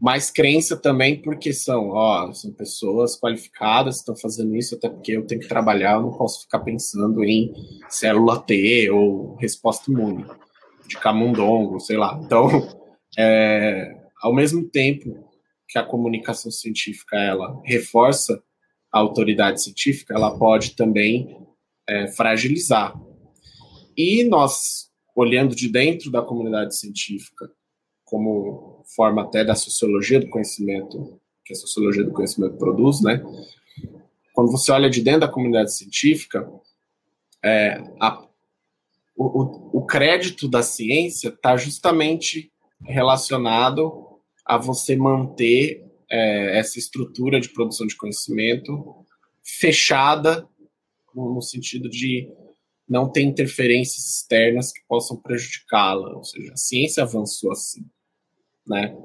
[0.00, 5.26] mas crença também porque são, ó, são pessoas qualificadas estão fazendo isso, até porque eu
[5.26, 7.52] tenho que trabalhar, eu não posso ficar pensando em
[7.88, 10.24] célula T ou resposta imune
[10.86, 12.18] de camundongo, sei lá.
[12.24, 12.48] Então,
[13.18, 13.92] é,
[14.22, 15.28] ao mesmo tempo
[15.68, 18.40] que a comunicação científica ela reforça
[18.92, 21.36] a autoridade científica, ela pode também
[21.88, 22.98] é, fragilizar.
[23.96, 27.50] E nós, olhando de dentro da comunidade científica,
[28.04, 33.22] como forma até da sociologia do conhecimento, que a sociologia do conhecimento produz, né?
[34.32, 36.48] Quando você olha de dentro da comunidade científica,
[37.44, 38.24] é, a,
[39.16, 47.48] o, o, crédito da ciência está justamente relacionado a você manter é, essa estrutura de
[47.48, 49.04] produção de conhecimento
[49.42, 50.46] fechada
[51.14, 52.30] no, sentido de
[52.88, 56.16] não ter interferências externas que possam prejudicá-la.
[56.16, 57.84] Ou seja, a ciência avançou assim,
[58.68, 58.96] né?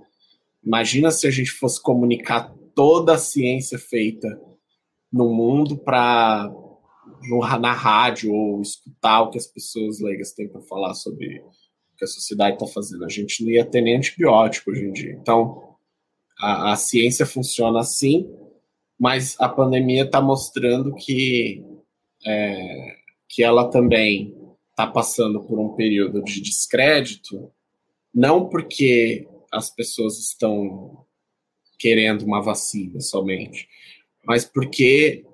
[0.64, 4.40] Imagina se a gente fosse comunicar toda a ciência feita
[5.12, 6.52] no mundo para
[7.60, 12.04] na rádio ou escutar o que as pessoas leigas têm para falar sobre o que
[12.04, 13.06] a sociedade está fazendo.
[13.06, 15.18] A gente não ia ter nem antibiótico hoje em dia.
[15.22, 15.76] Então,
[16.40, 18.30] a, a ciência funciona assim,
[19.00, 21.64] mas a pandemia está mostrando que,
[22.26, 22.96] é,
[23.30, 24.36] que ela também
[24.70, 27.52] está passando por um período de descrédito,
[28.14, 31.06] não porque as pessoas estão
[31.80, 33.68] querendo uma vacina somente,
[34.26, 35.26] mas porque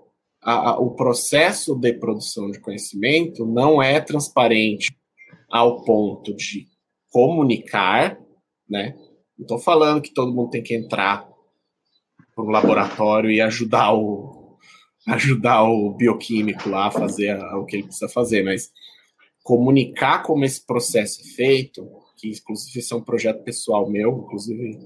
[0.42, 4.92] a, a, o processo de produção de conhecimento não é transparente
[5.50, 6.68] ao ponto de
[7.10, 8.20] comunicar,
[8.70, 8.96] né?
[9.38, 11.28] Não estou falando que todo mundo tem que entrar
[12.36, 14.38] para um laboratório e ajudar o
[15.08, 18.72] ajudar o bioquímico lá a fazer o que ele precisa fazer, mas
[19.42, 21.88] comunicar como esse processo é feito,
[22.20, 24.78] que inclusive esse é um projeto pessoal meu, inclusive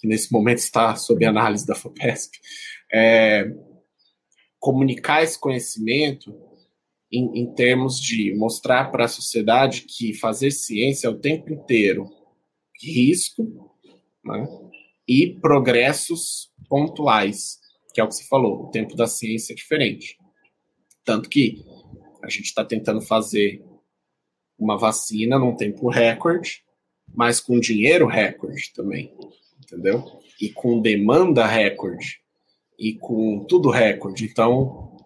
[0.00, 2.38] que nesse momento está sob análise da FOPESP,
[2.92, 3.46] é,
[4.58, 6.34] comunicar esse conhecimento
[7.10, 12.10] em, em termos de mostrar para a sociedade que fazer ciência é o tempo inteiro
[12.82, 13.70] risco
[14.24, 14.46] né,
[15.06, 17.58] e progressos pontuais,
[17.92, 20.18] que é o que você falou, o tempo da ciência é diferente.
[21.04, 21.64] Tanto que
[22.22, 23.62] a gente está tentando fazer
[24.58, 26.63] uma vacina num tempo recorde,
[27.12, 29.12] mas com dinheiro recorde também,
[29.62, 30.20] entendeu?
[30.40, 32.20] E com demanda recorde
[32.78, 34.24] e com tudo recorde.
[34.24, 34.96] Então,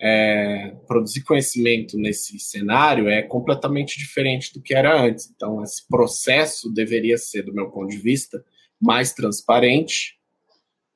[0.00, 5.30] é, produzir conhecimento nesse cenário é completamente diferente do que era antes.
[5.30, 8.42] Então, esse processo deveria ser, do meu ponto de vista,
[8.80, 10.18] mais transparente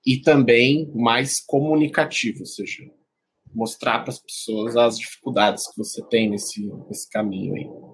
[0.06, 2.90] e também mais comunicativo, ou seja,
[3.54, 7.93] mostrar para as pessoas as dificuldades que você tem nesse, nesse caminho aí.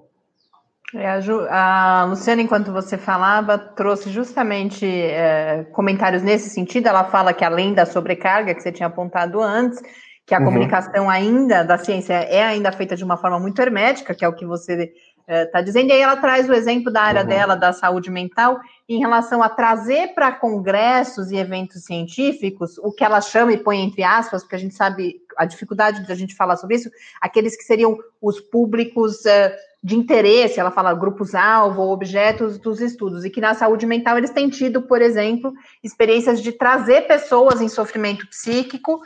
[0.95, 6.89] É, a, Ju, a, Luciana, enquanto você falava, trouxe justamente é, comentários nesse sentido.
[6.89, 9.81] Ela fala que além da sobrecarga que você tinha apontado antes,
[10.27, 10.47] que a uhum.
[10.47, 14.33] comunicação ainda da ciência é ainda feita de uma forma muito hermética, que é o
[14.33, 14.93] que você
[15.29, 15.91] está é, dizendo.
[15.91, 17.29] E aí ela traz o exemplo da área uhum.
[17.29, 23.05] dela, da saúde mental, em relação a trazer para congressos e eventos científicos o que
[23.05, 26.35] ela chama e põe entre aspas, porque a gente sabe a dificuldade de a gente
[26.35, 31.93] falar sobre isso, aqueles que seriam os públicos uh, de interesse, ela fala grupos-alvo ou
[31.93, 35.53] objetos dos estudos, e que na saúde mental eles têm tido, por exemplo,
[35.83, 39.01] experiências de trazer pessoas em sofrimento psíquico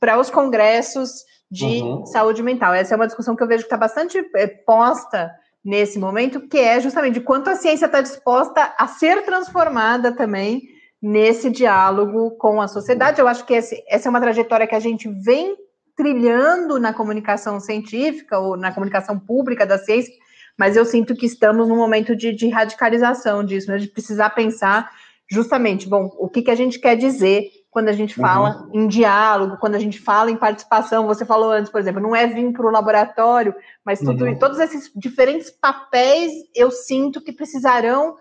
[0.00, 2.04] para os congressos de uhum.
[2.06, 2.74] saúde mental.
[2.74, 5.30] Essa é uma discussão que eu vejo que está bastante é, posta
[5.64, 10.62] nesse momento, que é justamente de quanto a ciência está disposta a ser transformada também
[11.00, 13.20] nesse diálogo com a sociedade.
[13.20, 15.56] Eu acho que esse, essa é uma trajetória que a gente vem
[15.96, 20.12] trilhando na comunicação científica ou na comunicação pública da ciência,
[20.58, 23.78] mas eu sinto que estamos num momento de, de radicalização disso, né?
[23.78, 24.90] de precisar pensar
[25.28, 28.84] justamente, bom, o que, que a gente quer dizer quando a gente fala uhum.
[28.84, 31.06] em diálogo, quando a gente fala em participação.
[31.08, 34.38] Você falou antes, por exemplo, não é vir para o laboratório, mas tudo, uhum.
[34.38, 38.16] todos esses diferentes papéis eu sinto que precisarão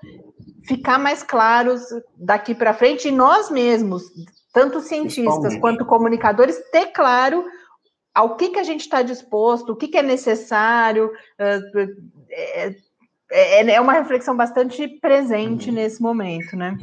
[0.67, 1.83] ficar mais claros
[2.17, 4.03] daqui para frente, e nós mesmos,
[4.53, 7.45] tanto cientistas quanto comunicadores, ter claro
[8.15, 11.11] ao que, que a gente está disposto, o que, que é necessário.
[11.37, 12.75] É,
[13.29, 15.75] é, é, uma reflexão bastante presente uhum.
[15.75, 16.77] nesse momento, né?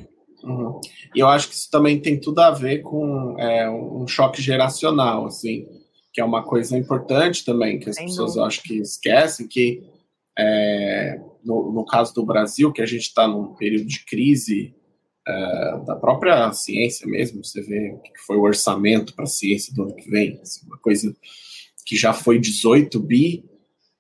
[0.45, 0.81] Uhum.
[1.15, 5.27] E eu acho que isso também tem tudo a ver com é, um choque geracional,
[5.27, 5.67] assim,
[6.13, 8.47] que é uma coisa importante também, que as Sem pessoas dúvida.
[8.47, 9.83] acho que esquecem, que
[10.39, 14.75] é, no, no, caso do Brasil, que a gente está num período de crise
[15.27, 19.75] é, da própria ciência mesmo, você vê o que foi o orçamento para a ciência
[19.75, 21.15] do ano que vem, assim, uma coisa
[21.87, 23.45] que já foi 18 bi,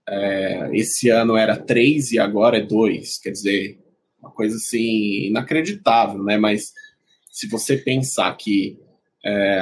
[0.09, 3.79] é, esse ano era 3 e agora é 2, quer dizer,
[4.21, 6.37] uma coisa assim inacreditável, né?
[6.37, 6.73] Mas
[7.31, 8.79] se você pensar que
[9.25, 9.61] é,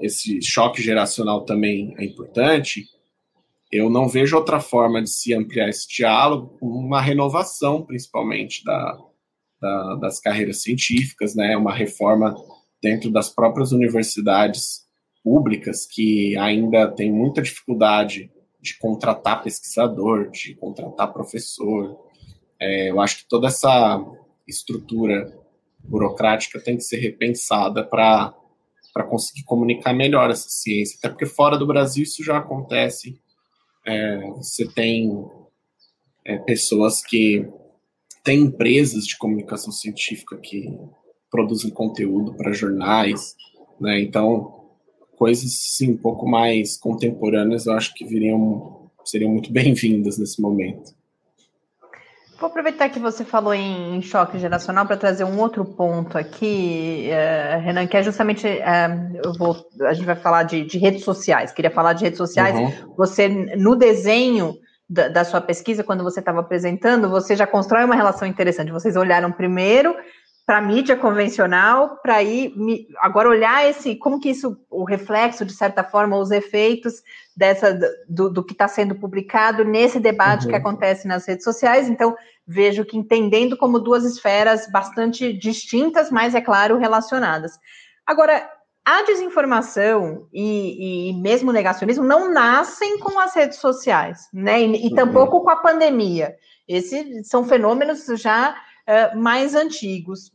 [0.00, 2.86] esse choque geracional também é importante,
[3.70, 8.98] eu não vejo outra forma de se ampliar esse diálogo uma renovação, principalmente da,
[9.62, 11.56] da, das carreiras científicas, né?
[11.56, 12.34] Uma reforma
[12.82, 14.82] dentro das próprias universidades
[15.22, 18.28] públicas que ainda tem muita dificuldade
[18.60, 21.96] de contratar pesquisador, de contratar professor,
[22.60, 24.04] é, eu acho que toda essa
[24.46, 25.32] estrutura
[25.80, 28.32] burocrática tem que ser repensada para
[29.08, 30.96] conseguir comunicar melhor essa ciência.
[30.98, 33.20] Até porque fora do Brasil isso já acontece.
[33.84, 35.10] É, você tem
[36.24, 37.48] é, pessoas que
[38.22, 40.78] têm empresas de comunicação científica que
[41.30, 43.34] produzem conteúdo para jornais,
[43.80, 44.00] né?
[44.00, 44.62] Então,
[45.16, 50.94] coisas sim, um pouco mais contemporâneas, eu acho que viriam seriam muito bem-vindas nesse momento.
[52.38, 57.60] Vou aproveitar que você falou em, choque geracional para trazer um outro ponto aqui, uh,
[57.60, 61.52] Renan, que é justamente uh, eu vou, a gente vai falar de, de, redes sociais.
[61.52, 62.56] Queria falar de redes sociais.
[62.56, 62.94] Uhum.
[62.96, 64.56] Você no desenho
[64.88, 68.72] da, da sua pesquisa, quando você estava apresentando, você já constrói uma relação interessante.
[68.72, 69.94] Vocês olharam primeiro
[70.44, 72.52] para a mídia convencional, para ir
[72.98, 76.94] agora olhar esse como que isso, o reflexo, de certa forma, os efeitos
[77.36, 77.78] dessa
[78.08, 80.50] do, do que está sendo publicado nesse debate uhum.
[80.50, 81.88] que acontece nas redes sociais.
[81.88, 82.16] Então,
[82.46, 87.52] vejo que entendendo como duas esferas bastante distintas, mas é claro, relacionadas.
[88.04, 88.46] Agora,
[88.84, 94.60] a desinformação e, e mesmo o negacionismo não nascem com as redes sociais, né?
[94.60, 94.94] E, e uhum.
[94.94, 96.34] tampouco com a pandemia.
[96.66, 100.32] Esses são fenômenos já uh, mais antigos.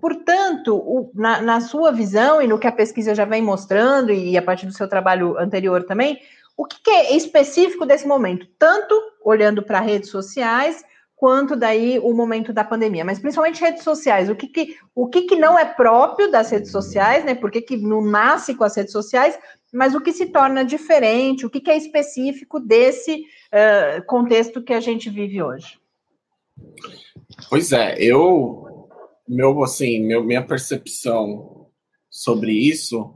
[0.00, 4.36] Portanto, o, na, na, sua visão e no que a pesquisa já vem mostrando, e
[4.36, 6.18] a partir do seu trabalho anterior também,
[6.56, 8.46] o que, que é específico desse momento?
[8.58, 10.82] Tanto olhando para redes sociais,
[11.20, 14.30] quanto daí o momento da pandemia, mas principalmente redes sociais.
[14.30, 17.34] O que, que, o que, que não é próprio das redes sociais, né?
[17.34, 19.38] Por que, que não nasce com as redes sociais,
[19.70, 24.72] mas o que se torna diferente, o que, que é específico desse uh, contexto que
[24.72, 25.78] a gente vive hoje.
[27.50, 28.88] Pois é, eu,
[29.28, 31.66] meu, assim, meu, minha percepção
[32.08, 33.14] sobre isso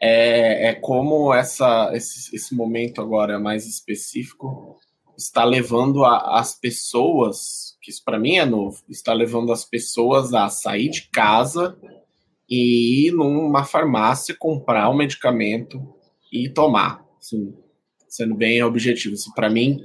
[0.00, 4.80] é, é como essa, esse, esse momento agora mais específico
[5.16, 10.32] está levando a, as pessoas, que isso para mim é novo, está levando as pessoas
[10.34, 11.76] a sair de casa
[12.48, 15.82] e ir numa farmácia comprar um medicamento
[16.30, 17.04] e tomar.
[17.20, 17.54] assim,
[18.08, 19.82] sendo bem objetivo, assim, para mim,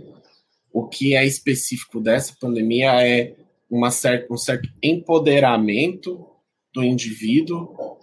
[0.72, 3.36] o que é específico dessa pandemia é
[3.70, 6.26] uma certa, um certo empoderamento
[6.74, 7.98] do indivíduo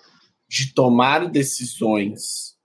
[0.49, 2.57] de tomar decisões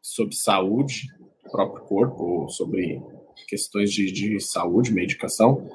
[0.00, 1.06] sobre saúde,
[1.50, 3.00] próprio corpo, sobre
[3.48, 5.68] questões de, de saúde, medicação,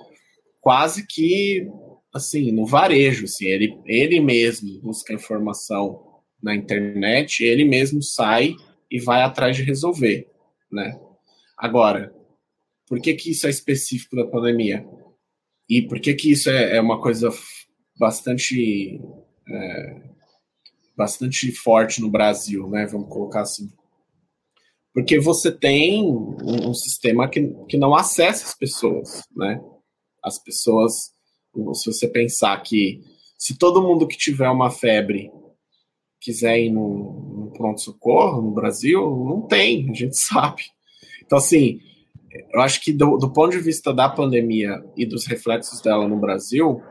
[0.60, 1.68] quase que
[2.14, 8.56] assim no varejo, assim, ele, ele mesmo busca informação na internet, ele mesmo sai
[8.90, 10.28] e vai atrás de resolver,
[10.72, 11.00] né?
[11.58, 12.14] Agora,
[12.88, 14.86] por que que isso é específico da pandemia?
[15.70, 17.30] E por que que isso é, é uma coisa
[17.98, 19.00] bastante
[19.48, 20.02] é,
[20.98, 22.86] bastante forte no Brasil, né?
[22.86, 23.72] Vamos colocar assim.
[24.94, 29.62] Porque você tem um, um sistema que, que não acessa as pessoas, né?
[30.24, 31.12] As pessoas,
[31.74, 33.02] se você pensar que
[33.38, 35.32] se todo mundo que tiver uma febre
[36.20, 40.62] quiser ir no, no pronto-socorro no Brasil, não tem, a gente sabe.
[41.24, 41.80] Então, assim,
[42.54, 46.20] eu acho que do, do ponto de vista da pandemia e dos reflexos dela no
[46.20, 46.82] Brasil,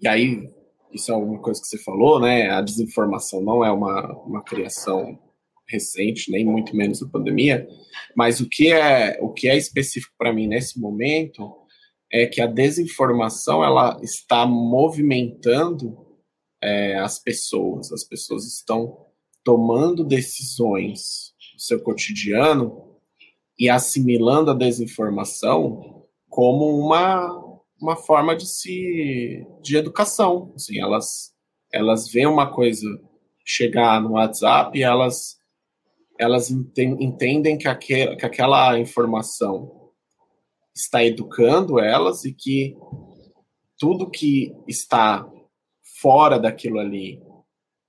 [0.00, 0.48] e aí
[0.92, 2.50] isso é uma coisa que você falou, né?
[2.50, 5.18] A desinformação não é uma, uma criação
[5.68, 7.66] recente, nem muito menos a pandemia,
[8.14, 11.52] mas o que é o que é específico para mim nesse momento
[12.12, 16.06] é que a desinformação ela está movimentando
[16.62, 19.06] é, as pessoas, as pessoas estão
[19.42, 22.92] tomando decisões no seu cotidiano
[23.58, 27.40] e assimilando a desinformação como uma
[27.80, 31.32] uma forma de se de educação, assim, elas
[31.72, 32.86] elas veem uma coisa
[33.44, 35.41] chegar no WhatsApp e elas
[36.18, 39.90] elas entendem que, que aquela informação
[40.74, 42.76] está educando elas e que
[43.78, 45.28] tudo que está
[46.00, 47.20] fora daquilo ali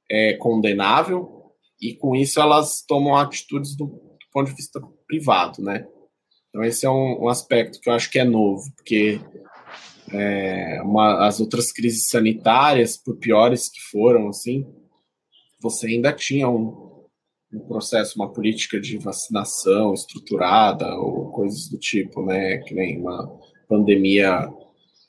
[0.10, 5.88] é condenável e com isso elas tomam atitudes do, do ponto de vista privado, né?
[6.50, 9.20] Então esse é um, um aspecto que eu acho que é novo, porque
[10.12, 14.66] é, uma, as outras crises sanitárias, por piores que foram, assim,
[15.62, 16.83] você ainda tinha um,
[17.54, 22.58] um processo, uma política de vacinação estruturada ou coisas do tipo, né?
[22.58, 23.40] Que nem uma
[23.70, 24.50] pandemia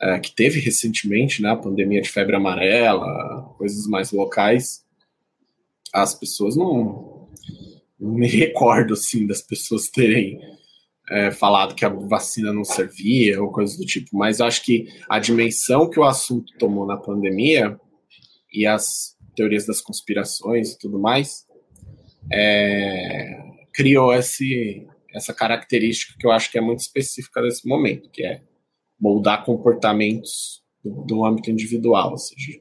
[0.01, 1.51] é, que teve recentemente, né?
[1.51, 4.85] A pandemia de febre amarela, coisas mais locais.
[5.93, 7.29] As pessoas não,
[7.99, 10.39] não me recordo assim das pessoas terem
[11.11, 15.19] é, falado que a vacina não servia ou coisas do tipo, mas acho que a
[15.19, 17.79] dimensão que o assunto tomou na pandemia
[18.53, 21.44] e as teorias das conspirações e tudo mais
[22.33, 23.41] é,
[23.73, 28.43] criou esse, essa característica que eu acho que é muito específica desse momento, que é
[28.99, 32.61] moldar comportamentos do, do âmbito individual, ou seja,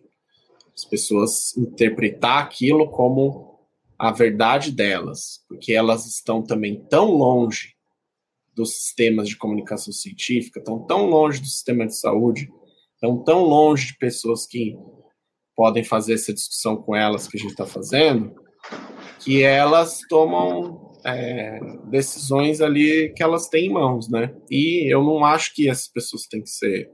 [0.76, 3.60] as pessoas interpretar aquilo como
[3.98, 7.74] a verdade delas, porque elas estão também tão longe
[8.56, 12.50] dos sistemas de comunicação científica, estão tão longe do sistema de saúde,
[12.94, 14.76] estão tão longe de pessoas que
[15.56, 18.34] podem fazer essa discussão com elas que a gente está fazendo,
[19.24, 24.34] que elas tomam é, decisões ali que elas têm em mãos, né?
[24.50, 26.90] E eu não acho que essas pessoas têm que ser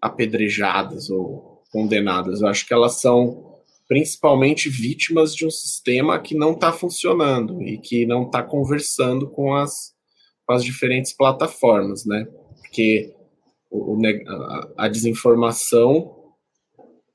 [0.00, 2.40] apedrejadas ou condenadas.
[2.40, 3.54] Eu acho que elas são
[3.88, 9.54] principalmente vítimas de um sistema que não está funcionando e que não está conversando com
[9.54, 9.94] as
[10.46, 12.26] com as diferentes plataformas, né?
[12.60, 13.14] Porque
[13.70, 13.96] o,
[14.28, 16.14] a, a desinformação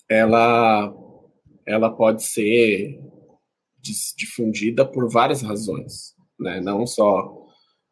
[0.09, 0.91] ela
[1.65, 2.99] ela pode ser
[3.81, 6.61] difundida por várias razões, né?
[6.61, 7.47] Não só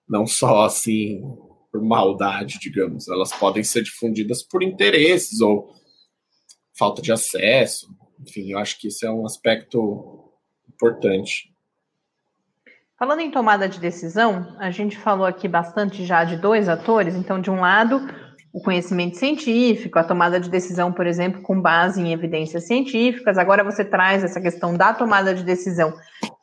[0.07, 1.21] não só assim
[1.71, 5.73] por maldade, digamos, elas podem ser difundidas por interesses ou
[6.77, 7.87] falta de acesso.
[8.19, 10.31] Enfim, eu acho que isso é um aspecto
[10.67, 11.53] importante.
[12.97, 17.15] Falando em tomada de decisão, a gente falou aqui bastante já de dois atores.
[17.15, 18.01] Então, de um lado,
[18.57, 23.37] o conhecimento científico, a tomada de decisão, por exemplo, com base em evidências científicas.
[23.37, 25.93] Agora você traz essa questão da tomada de decisão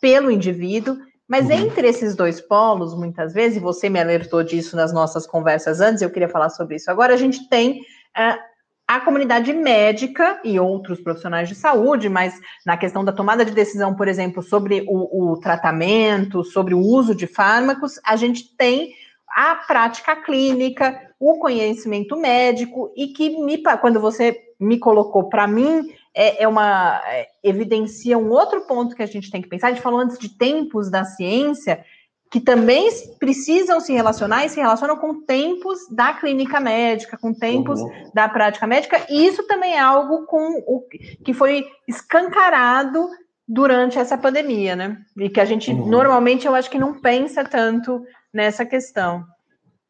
[0.01, 0.97] pelo indivíduo.
[1.28, 1.53] Mas uhum.
[1.53, 6.03] entre esses dois polos, muitas vezes, e você me alertou disso nas nossas conversas antes,
[6.03, 8.39] eu queria falar sobre isso agora, a gente tem uh,
[8.86, 13.93] a comunidade médica e outros profissionais de saúde, mas na questão da tomada de decisão,
[13.97, 18.93] por exemplo, sobre o, o tratamento, sobre o uso de fármacos, a gente tem
[19.35, 25.89] a prática clínica, o conhecimento médico e que me, quando você me colocou para mim
[26.15, 29.69] é, é, uma é, evidencia um outro ponto que a gente tem que pensar.
[29.69, 31.85] A gente falou antes de tempos da ciência
[32.31, 32.89] que também
[33.20, 38.11] precisam se relacionar e se relacionam com tempos da clínica médica, com tempos uhum.
[38.12, 40.85] da prática médica, e isso também é algo com o
[41.24, 43.09] que foi escancarado
[43.47, 44.99] durante essa pandemia, né?
[45.16, 45.86] E que a gente uhum.
[45.86, 49.24] normalmente eu acho que não pensa tanto nessa questão.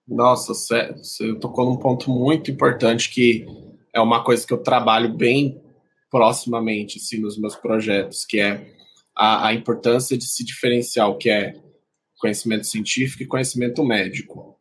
[0.06, 3.47] Nossa, você tocou num ponto muito importante que
[3.93, 5.62] é uma coisa que eu trabalho bem
[6.10, 8.74] proximamente assim, nos meus projetos, que é
[9.16, 11.55] a, a importância de se diferenciar o que é
[12.18, 14.59] conhecimento científico e conhecimento médico.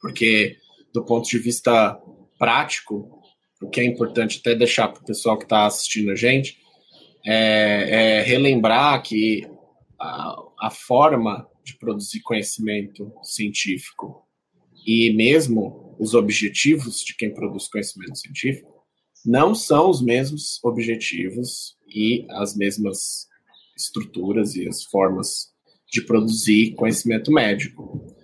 [0.00, 0.56] Porque,
[0.92, 1.98] do ponto de vista
[2.38, 3.20] prático,
[3.62, 6.58] o que é importante até deixar para o pessoal que está assistindo a gente
[7.24, 9.48] é, é relembrar que
[9.98, 14.25] a, a forma de produzir conhecimento científico
[14.86, 18.76] e mesmo os objetivos de quem produz conhecimento científico
[19.24, 23.26] não são os mesmos objetivos e as mesmas
[23.76, 25.48] estruturas e as formas
[25.90, 28.14] de produzir conhecimento médico.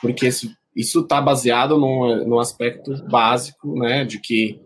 [0.00, 0.26] Porque
[0.74, 4.60] isso está baseado num, num aspecto básico, né, de que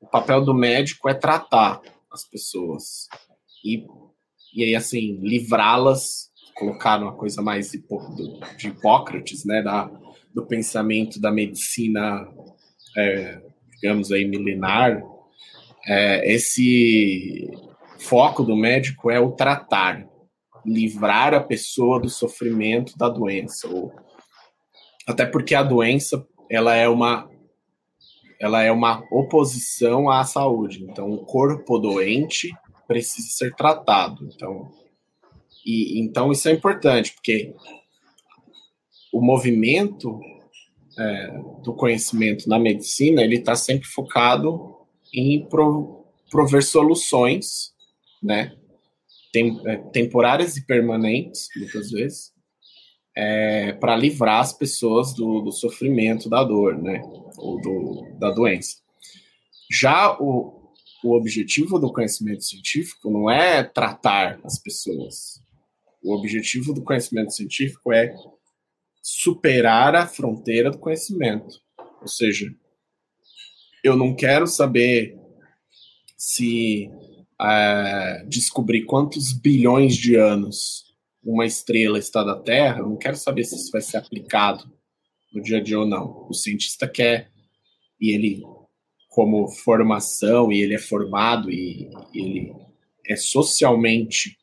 [0.00, 3.08] o papel do médico é tratar as pessoas
[3.64, 3.84] e,
[4.54, 9.90] e aí, assim, livrá-las, colocar uma coisa mais de Hipócrates, né, da,
[10.38, 12.28] do pensamento da medicina,
[12.96, 13.40] é,
[13.72, 15.02] digamos aí, milenar,
[15.84, 17.50] é, esse
[17.98, 20.06] foco do médico é o tratar,
[20.64, 23.92] livrar a pessoa do sofrimento da doença, ou
[25.08, 27.28] até porque a doença ela é uma
[28.40, 30.84] ela é uma oposição à saúde.
[30.84, 32.54] Então, o corpo doente
[32.86, 34.28] precisa ser tratado.
[34.32, 34.70] Então,
[35.66, 37.52] e, então isso é importante, porque
[39.12, 40.20] o movimento
[40.98, 44.76] é, do conhecimento na medicina ele está sempre focado
[45.12, 47.72] em pro, prover soluções,
[48.22, 48.56] né,
[49.32, 52.32] tem, é, temporárias e permanentes, muitas vezes,
[53.16, 57.00] é, para livrar as pessoas do, do, sofrimento, da dor, né,
[57.36, 58.76] ou do, da doença.
[59.70, 60.72] Já o,
[61.04, 65.40] o objetivo do conhecimento científico não é tratar as pessoas.
[66.02, 68.14] O objetivo do conhecimento científico é
[69.02, 71.60] superar a fronteira do conhecimento.
[72.00, 72.52] Ou seja,
[73.82, 75.16] eu não quero saber
[76.16, 76.90] se
[77.40, 80.88] é, descobrir quantos bilhões de anos
[81.22, 84.70] uma estrela está da Terra, eu não quero saber se isso vai ser aplicado
[85.32, 86.26] no dia a dia ou não.
[86.28, 87.30] O cientista quer,
[88.00, 88.42] e ele,
[89.08, 92.52] como formação, e ele é formado, e ele
[93.06, 94.38] é socialmente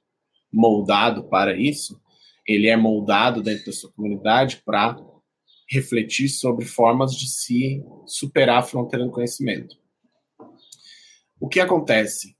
[0.52, 2.00] moldado para isso,
[2.46, 4.98] ele é moldado dentro da sua comunidade para
[5.70, 9.76] refletir sobre formas de se superar a fronteira do conhecimento.
[11.40, 12.36] O que acontece?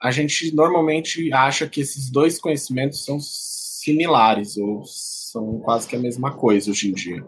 [0.00, 6.00] A gente normalmente acha que esses dois conhecimentos são similares ou são quase que a
[6.00, 7.24] mesma coisa hoje em dia.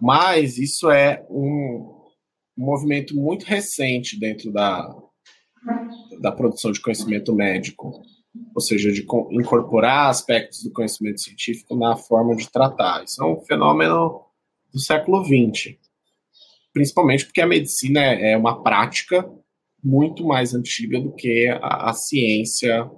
[0.00, 2.02] Mas isso é um,
[2.56, 4.94] movimento muito recente dentro da,
[6.20, 8.02] da produção de conhecimento médico
[8.54, 13.04] ou seja, de incorporar aspectos do conhecimento científico na forma de tratar.
[13.04, 14.24] Isso é um fenômeno
[14.72, 15.76] do século XX,
[16.72, 19.28] principalmente porque a medicina é, é uma prática
[19.84, 22.90] muito mais antiga do que a, a ciência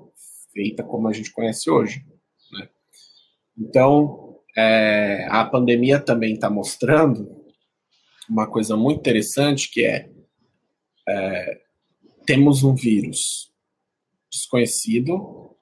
[0.53, 2.05] feita como a gente conhece hoje.
[2.53, 2.69] Né?
[3.59, 7.43] Então, é, a pandemia também está mostrando
[8.29, 10.09] uma coisa muito interessante que é,
[11.09, 11.61] é
[12.25, 13.54] temos um vírus
[14.45, 15.57] desconhecido,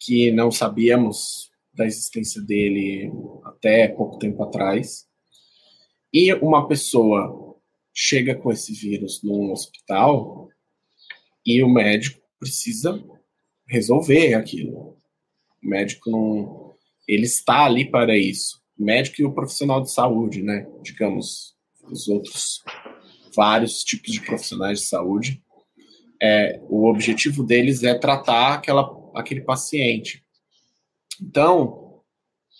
[0.00, 3.10] que não sabíamos da existência dele
[3.44, 5.06] até pouco tempo atrás.
[6.12, 7.56] E uma pessoa
[7.94, 10.48] chega com esse vírus num hospital
[11.44, 13.02] e o médico precisa
[13.66, 14.98] resolver aquilo.
[15.62, 16.72] O médico não.
[17.06, 18.62] Ele está ali para isso.
[18.78, 20.66] O médico e o profissional de saúde, né?
[20.82, 21.54] Digamos,
[21.84, 22.62] os outros
[23.34, 25.42] vários tipos de profissionais de saúde
[26.22, 30.24] é, o objetivo deles é tratar aquela, aquele paciente.
[31.20, 32.00] Então,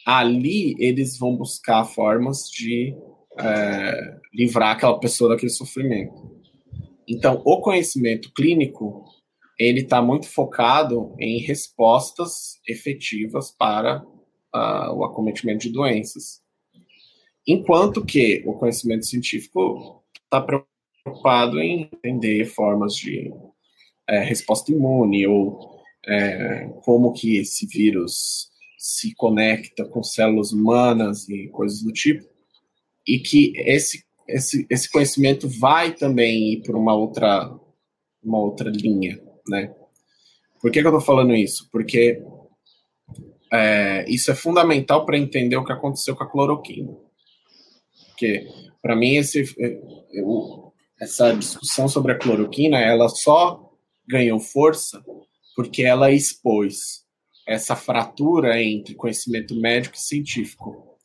[0.05, 2.93] ali eles vão buscar formas de
[3.39, 6.43] é, livrar aquela pessoa daquele sofrimento.
[7.07, 9.05] Então, o conhecimento clínico
[9.59, 16.41] ele está muito focado em respostas efetivas para uh, o acometimento de doenças,
[17.47, 23.33] enquanto que o conhecimento científico está preocupado em entender formas de
[24.13, 31.49] é, resposta imune ou é, como que esse vírus se conecta com células humanas e
[31.49, 32.23] coisas do tipo,
[33.07, 37.59] e que esse, esse, esse conhecimento vai também ir para uma outra,
[38.23, 39.19] uma outra linha,
[39.49, 39.75] né?
[40.61, 41.69] Por que, que eu estou falando isso?
[41.73, 42.23] Porque
[43.51, 46.95] é, isso é fundamental para entender o que aconteceu com a cloroquina.
[48.09, 48.47] Porque,
[48.81, 49.81] para mim, esse, é,
[51.01, 53.72] essa discussão sobre a cloroquina, ela só
[54.07, 55.03] ganhou força
[55.55, 57.03] porque ela expôs
[57.47, 60.97] essa fratura entre conhecimento médico e científico.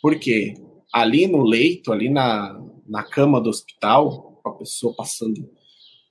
[0.00, 0.54] Por quê?
[0.92, 5.50] Ali no leito, ali na, na cama do hospital, com a pessoa passando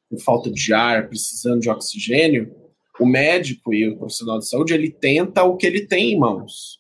[0.10, 2.54] com falta de ar, precisando de oxigênio,
[3.00, 6.80] o médico e o profissional de saúde, ele tenta o que ele tem em mãos.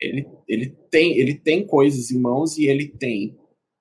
[0.00, 3.36] Ele, ele, tem, ele tem coisas em mãos e ele tem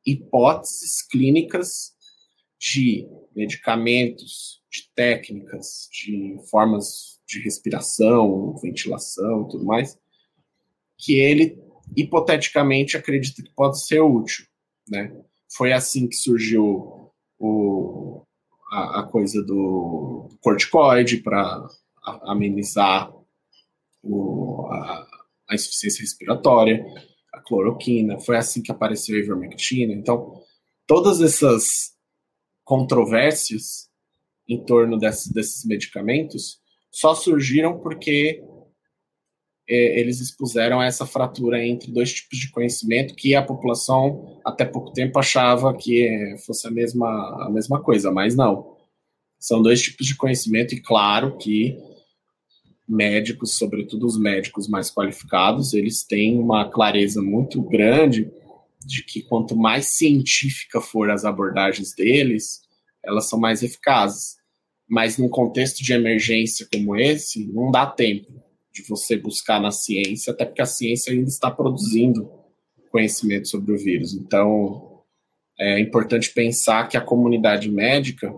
[0.05, 1.91] hipóteses clínicas
[2.59, 3.05] de
[3.35, 9.97] medicamentos, de técnicas, de formas de respiração, ventilação e tudo mais,
[10.97, 11.61] que ele
[11.95, 14.45] hipoteticamente acredita que pode ser útil,
[14.89, 15.15] né?
[15.49, 18.23] Foi assim que surgiu o,
[18.71, 21.67] a, a coisa do corticoide para
[22.23, 23.13] amenizar
[24.03, 25.07] o, a,
[25.49, 26.85] a insuficiência respiratória,
[27.33, 29.93] a cloroquina, foi assim que apareceu a ivermectina.
[29.93, 30.41] Então,
[30.85, 31.93] todas essas
[32.63, 33.89] controvérsias
[34.47, 36.59] em torno desses, desses medicamentos
[36.91, 38.41] só surgiram porque
[39.69, 44.93] é, eles expuseram essa fratura entre dois tipos de conhecimento que a população até pouco
[44.93, 48.77] tempo achava que fosse a mesma, a mesma coisa, mas não.
[49.39, 51.77] São dois tipos de conhecimento e claro que
[52.87, 58.31] médicos, sobretudo os médicos mais qualificados, eles têm uma clareza muito grande
[58.85, 62.61] de que quanto mais científica for as abordagens deles,
[63.03, 64.36] elas são mais eficazes.
[64.87, 68.31] Mas num contexto de emergência como esse, não dá tempo
[68.71, 72.29] de você buscar na ciência, até porque a ciência ainda está produzindo
[72.91, 74.13] conhecimento sobre o vírus.
[74.13, 75.03] Então,
[75.59, 78.33] é importante pensar que a comunidade médica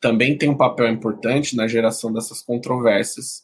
[0.00, 3.42] também tem um papel importante na geração dessas controvérsias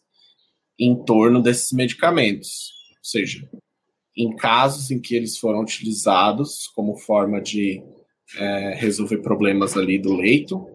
[0.78, 2.72] em torno desses medicamentos.
[2.98, 3.48] Ou seja,
[4.16, 7.82] em casos em que eles foram utilizados como forma de
[8.36, 10.66] é, resolver problemas ali do leito,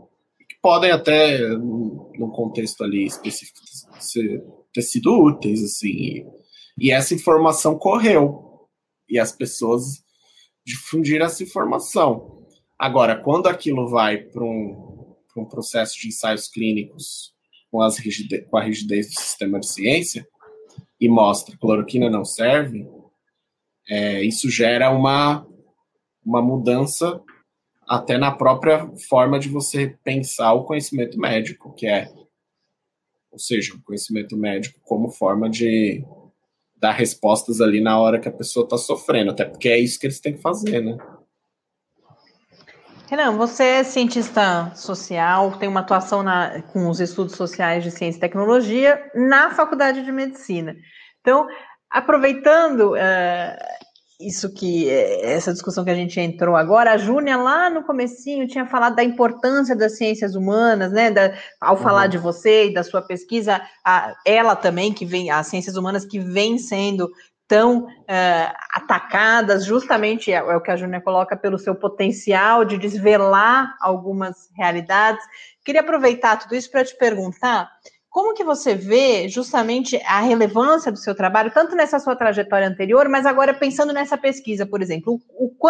[0.64, 3.60] podem até, num contexto ali específico,
[4.00, 4.42] ser,
[4.74, 6.26] ter sido úteis, assim.
[6.80, 8.70] E essa informação correu.
[9.10, 10.02] E as pessoas
[10.66, 12.48] difundiram essa informação.
[12.80, 17.34] Agora, quando aquilo vai para um, um processo de ensaios clínicos
[17.70, 17.98] com, as
[18.50, 20.26] com a rigidez do sistema de ciência
[20.98, 22.88] e mostra que cloroquina não serve,
[23.90, 25.46] é, isso gera uma,
[26.26, 27.22] uma mudança
[27.88, 32.10] até na própria forma de você pensar o conhecimento médico, que é,
[33.32, 36.04] ou seja, o conhecimento médico como forma de
[36.76, 40.06] dar respostas ali na hora que a pessoa está sofrendo, até porque é isso que
[40.06, 40.98] eles têm que fazer, né?
[43.10, 48.18] Renan, você é cientista social, tem uma atuação na, com os estudos sociais de ciência
[48.18, 50.76] e tecnologia na Faculdade de Medicina.
[51.22, 51.48] Então,
[51.90, 53.83] aproveitando uh,
[54.20, 58.66] isso que essa discussão que a gente entrou agora, a Júnia lá no comecinho tinha
[58.66, 61.12] falado da importância das ciências humanas, né?
[61.12, 61.82] Da, ao uhum.
[61.82, 66.06] falar de você e da sua pesquisa, a, ela também que vem, as ciências humanas
[66.06, 67.10] que vem sendo
[67.48, 72.78] tão uh, atacadas, justamente é, é, o que a Júnia coloca pelo seu potencial de
[72.78, 75.24] desvelar algumas realidades.
[75.64, 77.70] Queria aproveitar tudo isso para te perguntar
[78.14, 83.10] como que você vê justamente a relevância do seu trabalho, tanto nessa sua trajetória anterior,
[83.10, 85.70] mas agora pensando nessa pesquisa, por exemplo, o, o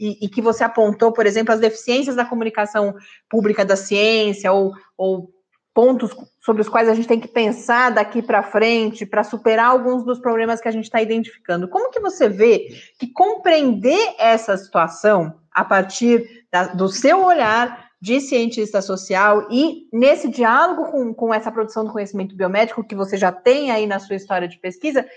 [0.00, 2.94] e, e, que você apontou, por exemplo, as deficiências da comunicação
[3.28, 5.28] pública da ciência, ou, ou
[5.74, 10.06] pontos sobre os quais a gente tem que pensar daqui para frente para superar alguns
[10.06, 11.68] dos problemas que a gente está identificando.
[11.68, 12.66] Como que você vê
[12.98, 20.28] que compreender essa situação a partir da, do seu olhar de cientista social e nesse
[20.28, 24.14] diálogo com, com essa produção do conhecimento biomédico que você já tem aí na sua
[24.14, 25.08] história de pesquisa,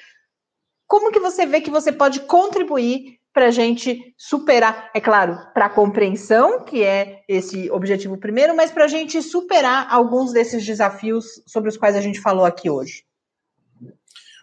[0.88, 5.65] como que você vê que você pode contribuir para a gente superar, é claro, para
[5.65, 11.26] a compreensão, que é esse objetivo primeiro, mas para a gente superar alguns desses desafios
[11.45, 13.03] sobre os quais a gente falou aqui hoje?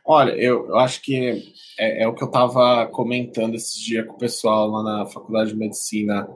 [0.05, 1.43] Olha, eu, eu acho que
[1.79, 5.53] é, é, o que eu estava comentando esses dias com o pessoal lá na Faculdade
[5.53, 6.29] de Medicina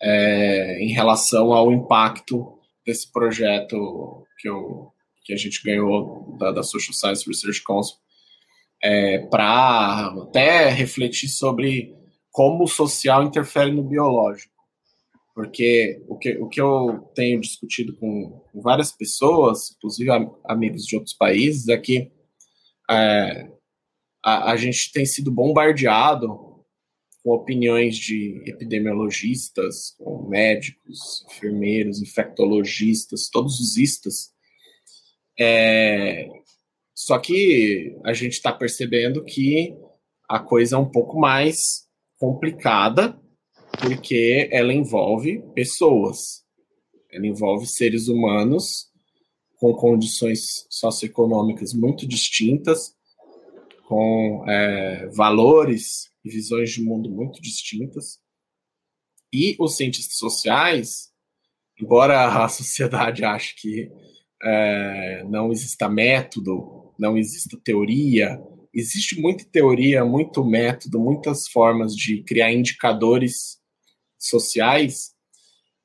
[0.00, 4.92] é, em relação ao impacto desse projeto que, eu,
[5.24, 7.96] que a gente ganhou da, da Social Science Research Council,
[8.82, 11.94] é, para até refletir sobre
[12.30, 14.54] como o social interfere no biológico.
[15.34, 20.10] Porque o que, o que eu tenho discutido com, várias pessoas, inclusive
[20.44, 22.10] amigos de outros países, é que
[22.90, 23.48] é,
[24.24, 26.47] a, a gente tem sido bombardeado
[27.22, 29.96] com opiniões de epidemiologistas,
[30.28, 34.32] médicos, enfermeiros, infectologistas, todos os istas.
[35.38, 36.28] É,
[36.94, 39.74] só que a gente está percebendo que
[40.28, 41.86] a coisa é um pouco mais
[42.18, 43.18] complicada,
[43.80, 46.44] porque ela envolve pessoas,
[47.10, 48.88] ela envolve seres humanos
[49.56, 52.94] com condições socioeconômicas muito distintas,
[53.86, 58.18] com é, valores visões de mundo muito distintas.
[59.32, 61.10] E os cientistas sociais,
[61.80, 63.90] embora a sociedade ache que
[64.42, 68.40] é, não exista método, não exista teoria,
[68.72, 73.58] existe muita teoria, muito método, muitas formas de criar indicadores
[74.18, 75.12] sociais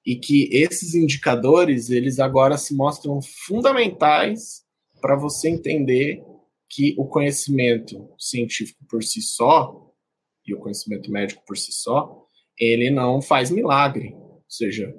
[0.06, 4.64] e que esses indicadores eles agora se mostram fundamentais
[5.00, 6.22] para você entender
[6.70, 9.93] que o conhecimento científico por si só
[10.46, 12.24] e o conhecimento médico por si só
[12.60, 14.94] ele não faz milagre, ou seja,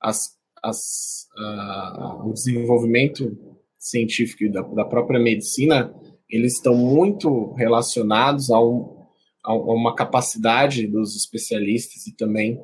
[0.00, 3.36] as, as, uh, o desenvolvimento
[3.78, 5.94] científico da, da própria medicina
[6.28, 9.06] eles estão muito relacionados a, um,
[9.44, 12.60] a uma capacidade dos especialistas e também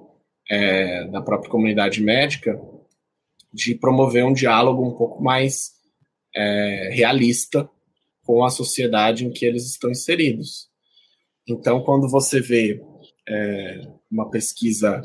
[0.50, 2.60] é, da própria comunidade médica
[3.52, 5.72] de promover um diálogo um pouco mais
[6.34, 7.68] é, realista
[8.24, 10.71] com a sociedade em que eles estão inseridos.
[11.48, 12.82] Então, quando você vê
[13.28, 15.00] é, uma pesquisa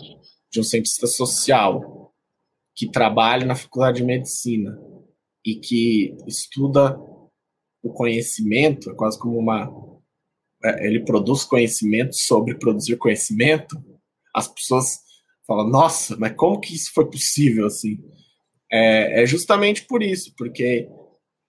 [0.51, 2.13] de um cientista social
[2.75, 4.79] que trabalha na faculdade de medicina
[5.43, 6.99] e que estuda
[7.81, 9.71] o conhecimento, é quase como uma.
[10.63, 13.77] É, ele produz conhecimento sobre produzir conhecimento,
[14.33, 14.99] as pessoas
[15.47, 17.97] falam, nossa, mas como que isso foi possível assim?
[18.71, 20.87] É, é justamente por isso, porque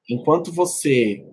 [0.09, 1.25] enquanto você.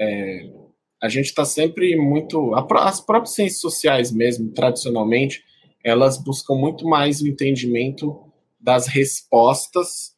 [0.00, 0.57] É,
[1.00, 2.54] a gente está sempre muito.
[2.54, 5.44] As próprias ciências sociais, mesmo, tradicionalmente,
[5.84, 8.20] elas buscam muito mais o entendimento
[8.60, 10.16] das respostas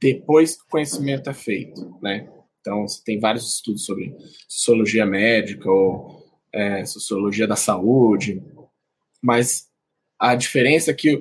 [0.00, 2.28] depois que o conhecimento é feito, né?
[2.60, 4.14] Então, tem vários estudos sobre
[4.48, 8.42] sociologia médica ou é, sociologia da saúde,
[9.22, 9.68] mas
[10.18, 11.16] a diferença é que,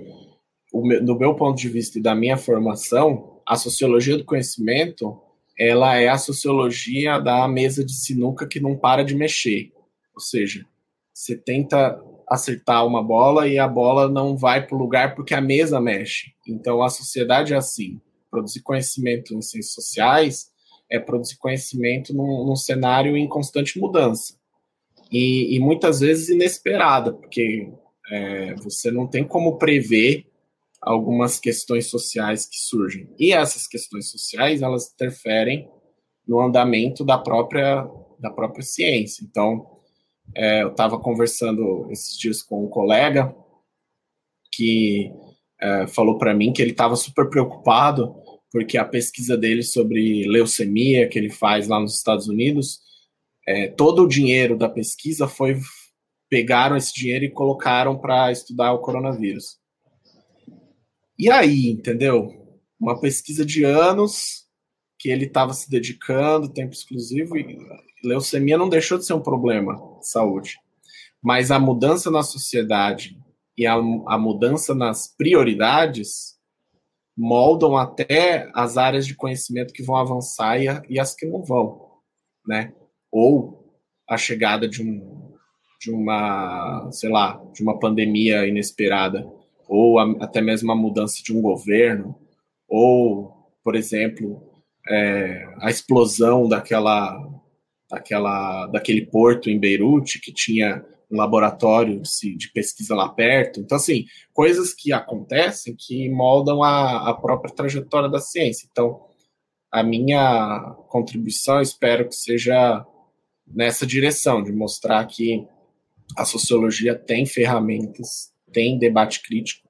[0.71, 5.21] do meu ponto de vista e da minha formação, a sociologia do conhecimento
[5.57, 9.71] ela é a sociologia da mesa de sinuca que não para de mexer.
[10.13, 10.65] Ou seja,
[11.13, 15.41] você tenta acertar uma bola e a bola não vai para o lugar porque a
[15.41, 16.33] mesa mexe.
[16.47, 18.01] Então a sociedade é assim.
[18.29, 20.51] Produzir conhecimento em ciências sociais
[20.89, 24.35] é produzir conhecimento num, num cenário em constante mudança.
[25.11, 27.71] E, e muitas vezes inesperada, porque
[28.11, 30.25] é, você não tem como prever
[30.85, 33.09] algumas questões sociais que surgem.
[33.17, 35.69] E essas questões sociais, elas interferem
[36.27, 37.87] no andamento da própria,
[38.19, 39.23] da própria ciência.
[39.23, 39.65] Então,
[40.35, 43.35] é, eu estava conversando esses dias com um colega
[44.51, 45.11] que
[45.61, 48.15] é, falou para mim que ele estava super preocupado
[48.53, 52.79] porque a pesquisa dele sobre leucemia que ele faz lá nos Estados Unidos,
[53.47, 55.59] é, todo o dinheiro da pesquisa foi
[56.29, 59.57] pegaram esse dinheiro e colocaram para estudar o coronavírus.
[61.17, 62.59] E aí, entendeu?
[62.79, 64.47] Uma pesquisa de anos
[64.97, 67.57] que ele estava se dedicando, tempo exclusivo, e
[68.03, 70.57] leucemia não deixou de ser um problema de saúde.
[71.21, 73.17] Mas a mudança na sociedade
[73.57, 76.37] e a, a mudança nas prioridades
[77.15, 81.43] moldam até as áreas de conhecimento que vão avançar e, a, e as que não
[81.43, 81.99] vão,
[82.47, 82.73] né?
[83.11, 83.77] Ou
[84.09, 85.23] a chegada de um
[85.79, 89.29] de uma, sei lá, de uma pandemia inesperada
[89.67, 92.15] ou a, até mesmo a mudança de um governo,
[92.67, 93.31] ou,
[93.63, 94.41] por exemplo,
[94.89, 97.17] é, a explosão daquela,
[97.89, 103.59] daquela, daquele porto em Beirute que tinha um laboratório de, de pesquisa lá perto.
[103.59, 108.67] Então, assim, coisas que acontecem que moldam a, a própria trajetória da ciência.
[108.71, 109.05] Então,
[109.71, 112.85] a minha contribuição, espero que seja
[113.45, 115.47] nessa direção, de mostrar que
[116.17, 119.67] a sociologia tem ferramentas tem debate crítico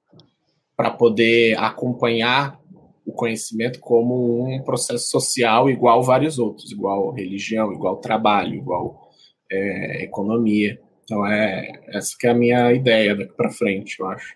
[0.77, 2.59] para poder acompanhar
[3.05, 9.09] o conhecimento como um processo social igual vários outros, igual religião, igual trabalho, igual
[9.51, 10.79] é, economia.
[11.03, 14.35] Então é essa que é a minha ideia daqui para frente, eu acho.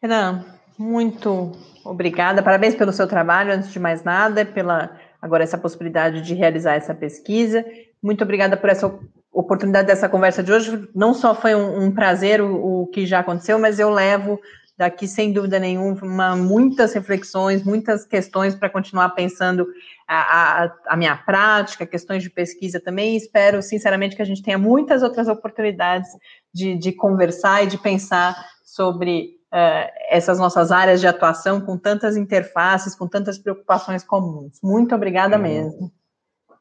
[0.00, 0.44] Renan,
[0.78, 1.52] muito
[1.84, 6.74] obrigada, parabéns pelo seu trabalho, antes de mais nada, pela agora essa possibilidade de realizar
[6.74, 7.64] essa pesquisa.
[8.02, 8.98] Muito obrigada por essa
[9.34, 10.88] oportunidade dessa conversa de hoje.
[10.94, 14.40] Não só foi um, um prazer o, o, que já aconteceu, mas eu levo
[14.76, 19.66] daqui, sem dúvida nenhuma, muitas reflexões, muitas questões para continuar pensando
[20.06, 23.16] a, a, a, minha prática, questões de pesquisa também.
[23.16, 26.08] Espero, sinceramente, que a gente tenha muitas outras oportunidades
[26.52, 28.34] de, de conversar e de pensar
[28.64, 34.58] sobre uh, essas nossas áreas de atuação com tantas interfaces, com tantas preocupações comuns.
[34.62, 35.42] Muito obrigada uhum.
[35.42, 35.92] mesmo.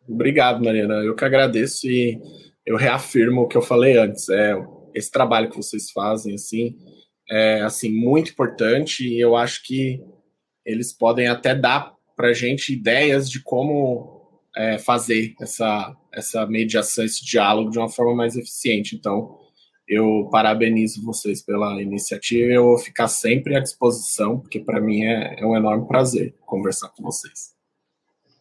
[0.08, 0.96] Obrigado, Mariana.
[0.96, 2.22] Eu que agradeço e
[2.66, 4.30] eu reafirmo o que eu falei antes.
[4.30, 4.56] É,
[4.94, 6.78] esse trabalho que vocês fazem, assim,
[7.30, 10.00] é assim muito importante e eu acho que
[10.66, 17.26] eles podem até dar para gente ideias de como é, fazer essa, essa mediação, esse
[17.26, 18.96] diálogo de uma forma mais eficiente.
[18.96, 19.40] Então,
[19.88, 25.36] eu parabenizo vocês pela iniciativa eu vou ficar sempre à disposição, porque para mim é,
[25.40, 27.53] é um enorme prazer conversar com vocês.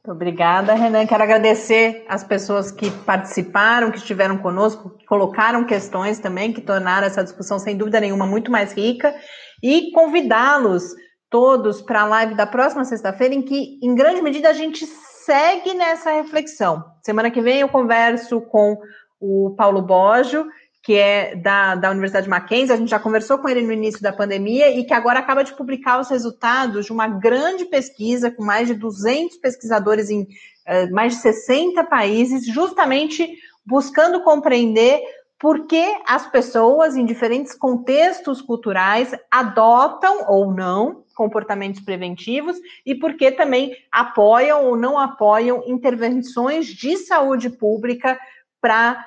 [0.05, 1.07] Obrigada, Renan.
[1.07, 7.07] Quero agradecer as pessoas que participaram, que estiveram conosco, que colocaram questões também, que tornaram
[7.07, 9.15] essa discussão, sem dúvida nenhuma, muito mais rica,
[9.63, 10.83] e convidá-los
[11.31, 15.73] todos para a live da próxima sexta-feira, em que, em grande medida, a gente segue
[15.73, 16.85] nessa reflexão.
[17.01, 18.77] Semana que vem eu converso com
[19.21, 20.45] o Paulo Boggio,
[20.83, 24.13] que é da, da Universidade Mackenzie, a gente já conversou com ele no início da
[24.13, 28.67] pandemia e que agora acaba de publicar os resultados de uma grande pesquisa com mais
[28.67, 33.33] de 200 pesquisadores em uh, mais de 60 países, justamente
[33.65, 35.01] buscando compreender
[35.39, 42.57] por que as pessoas em diferentes contextos culturais adotam ou não comportamentos preventivos
[42.87, 48.19] e por que também apoiam ou não apoiam intervenções de saúde pública
[48.63, 49.05] para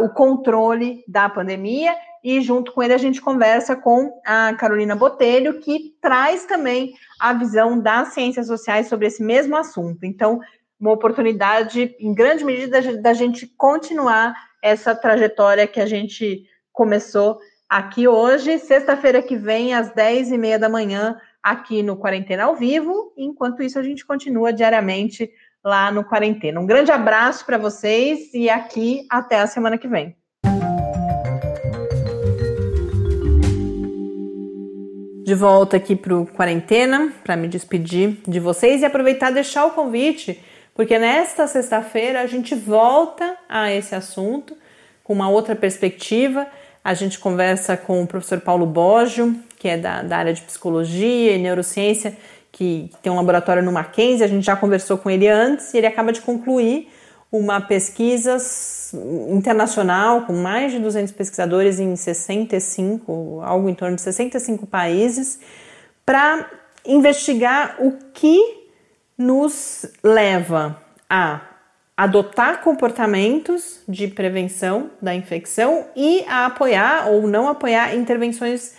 [0.00, 1.94] o controle da pandemia.
[2.24, 7.32] E junto com ele a gente conversa com a Carolina Botelho, que traz também a
[7.32, 10.06] visão das ciências sociais sobre esse mesmo assunto.
[10.06, 10.40] Então,
[10.78, 18.06] uma oportunidade, em grande medida, da gente continuar essa trajetória que a gente começou aqui
[18.06, 23.12] hoje, sexta-feira que vem, às 10 e meia da manhã, aqui no Quarentena ao Vivo.
[23.16, 25.28] Enquanto isso, a gente continua diariamente
[25.64, 26.60] lá no Quarentena.
[26.60, 30.16] Um grande abraço para vocês e aqui até a semana que vem.
[35.24, 39.64] De volta aqui para o Quarentena, para me despedir de vocês e aproveitar e deixar
[39.64, 40.42] o convite,
[40.74, 44.56] porque nesta sexta-feira a gente volta a esse assunto
[45.04, 46.46] com uma outra perspectiva.
[46.84, 51.36] A gente conversa com o professor Paulo Boggio, que é da, da área de psicologia
[51.36, 52.16] e neurociência,
[52.52, 55.86] que tem um laboratório no Mackenzie, a gente já conversou com ele antes, e ele
[55.86, 56.88] acaba de concluir
[57.32, 58.36] uma pesquisa
[59.30, 65.40] internacional com mais de 200 pesquisadores em 65, algo em torno de 65 países,
[66.04, 66.50] para
[66.84, 68.68] investigar o que
[69.16, 71.40] nos leva a
[71.96, 78.74] adotar comportamentos de prevenção da infecção e a apoiar ou não apoiar intervenções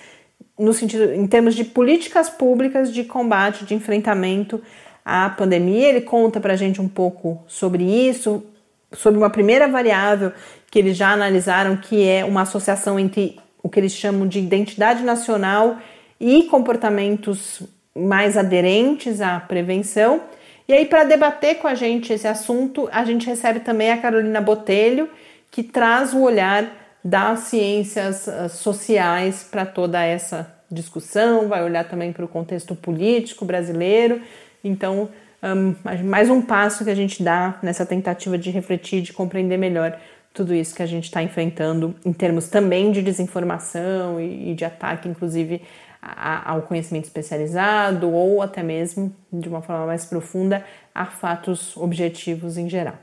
[0.58, 4.62] no sentido, em termos de políticas públicas de combate, de enfrentamento
[5.04, 5.90] à pandemia.
[5.90, 8.44] Ele conta para a gente um pouco sobre isso,
[8.92, 10.32] sobre uma primeira variável
[10.70, 15.04] que eles já analisaram, que é uma associação entre o que eles chamam de identidade
[15.04, 15.78] nacional
[16.20, 17.64] e comportamentos
[17.96, 20.22] mais aderentes à prevenção.
[20.68, 24.42] E aí, para debater com a gente esse assunto, a gente recebe também a Carolina
[24.42, 25.10] Botelho,
[25.52, 32.12] que traz o olhar das ciências ah, sociais para toda essa discussão, vai olhar também
[32.12, 34.22] para o contexto político brasileiro.
[34.64, 35.10] Então,
[35.44, 35.76] um,
[36.06, 40.00] mais um passo que a gente dá nessa tentativa de refletir, de compreender melhor
[40.34, 44.66] tudo isso que a gente está enfrentando, em termos também de desinformação e, e de
[44.66, 45.62] ataque, inclusive,
[46.02, 50.66] a, ao conhecimento especializado ou até mesmo, de uma forma mais profunda,
[50.96, 52.96] a fatos objetivos em geral.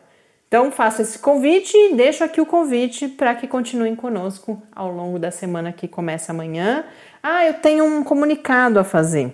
[0.51, 5.17] Então, faço esse convite e deixo aqui o convite para que continuem conosco ao longo
[5.17, 6.85] da semana que começa amanhã.
[7.23, 9.33] Ah, eu tenho um comunicado a fazer.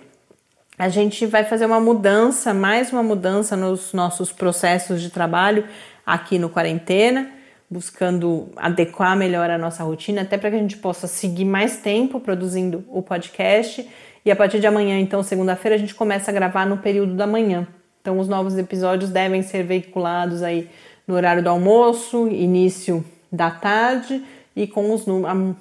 [0.77, 5.65] A gente vai fazer uma mudança, mais uma mudança nos nossos processos de trabalho
[6.05, 7.31] aqui no Quarentena,
[7.67, 12.19] buscando adequar melhor a nossa rotina, até para que a gente possa seguir mais tempo
[12.19, 13.89] produzindo o podcast.
[14.23, 17.25] E a partir de amanhã, então, segunda-feira, a gente começa a gravar no período da
[17.25, 17.67] manhã.
[18.01, 20.69] Então, os novos episódios devem ser veiculados aí
[21.07, 24.23] no horário do almoço, início da tarde
[24.55, 25.55] e com os números,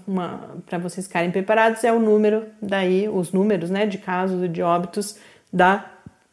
[0.65, 5.19] para vocês ficarem preparados, é o número daí, os números né, de casos de óbitos
[5.53, 5.85] da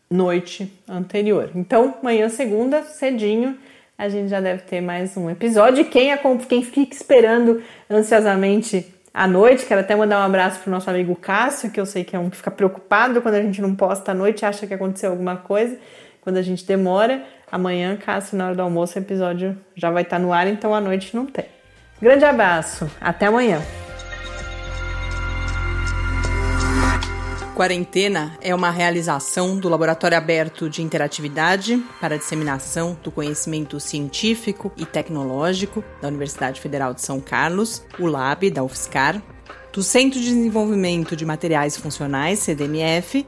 [0.09, 1.51] noite anterior.
[1.55, 3.57] Então, manhã segunda, cedinho,
[3.97, 5.85] a gente já deve ter mais um episódio.
[5.85, 6.11] Quem,
[6.47, 11.69] quem fica esperando ansiosamente à noite, quero até mandar um abraço pro nosso amigo Cássio,
[11.69, 14.15] que eu sei que é um que fica preocupado quando a gente não posta à
[14.15, 15.77] noite, acha que aconteceu alguma coisa,
[16.21, 17.23] quando a gente demora.
[17.53, 20.81] Amanhã, Cássio, na hora do almoço, o episódio já vai estar no ar, então à
[20.81, 21.45] noite não tem.
[22.01, 23.61] Grande abraço, até amanhã.
[27.53, 34.83] Quarentena é uma realização do Laboratório Aberto de Interatividade para Disseminação do Conhecimento Científico e
[34.83, 39.21] Tecnológico da Universidade Federal de São Carlos, o LAB da UFSCar,
[39.71, 43.27] do Centro de Desenvolvimento de Materiais Funcionais, CDMF,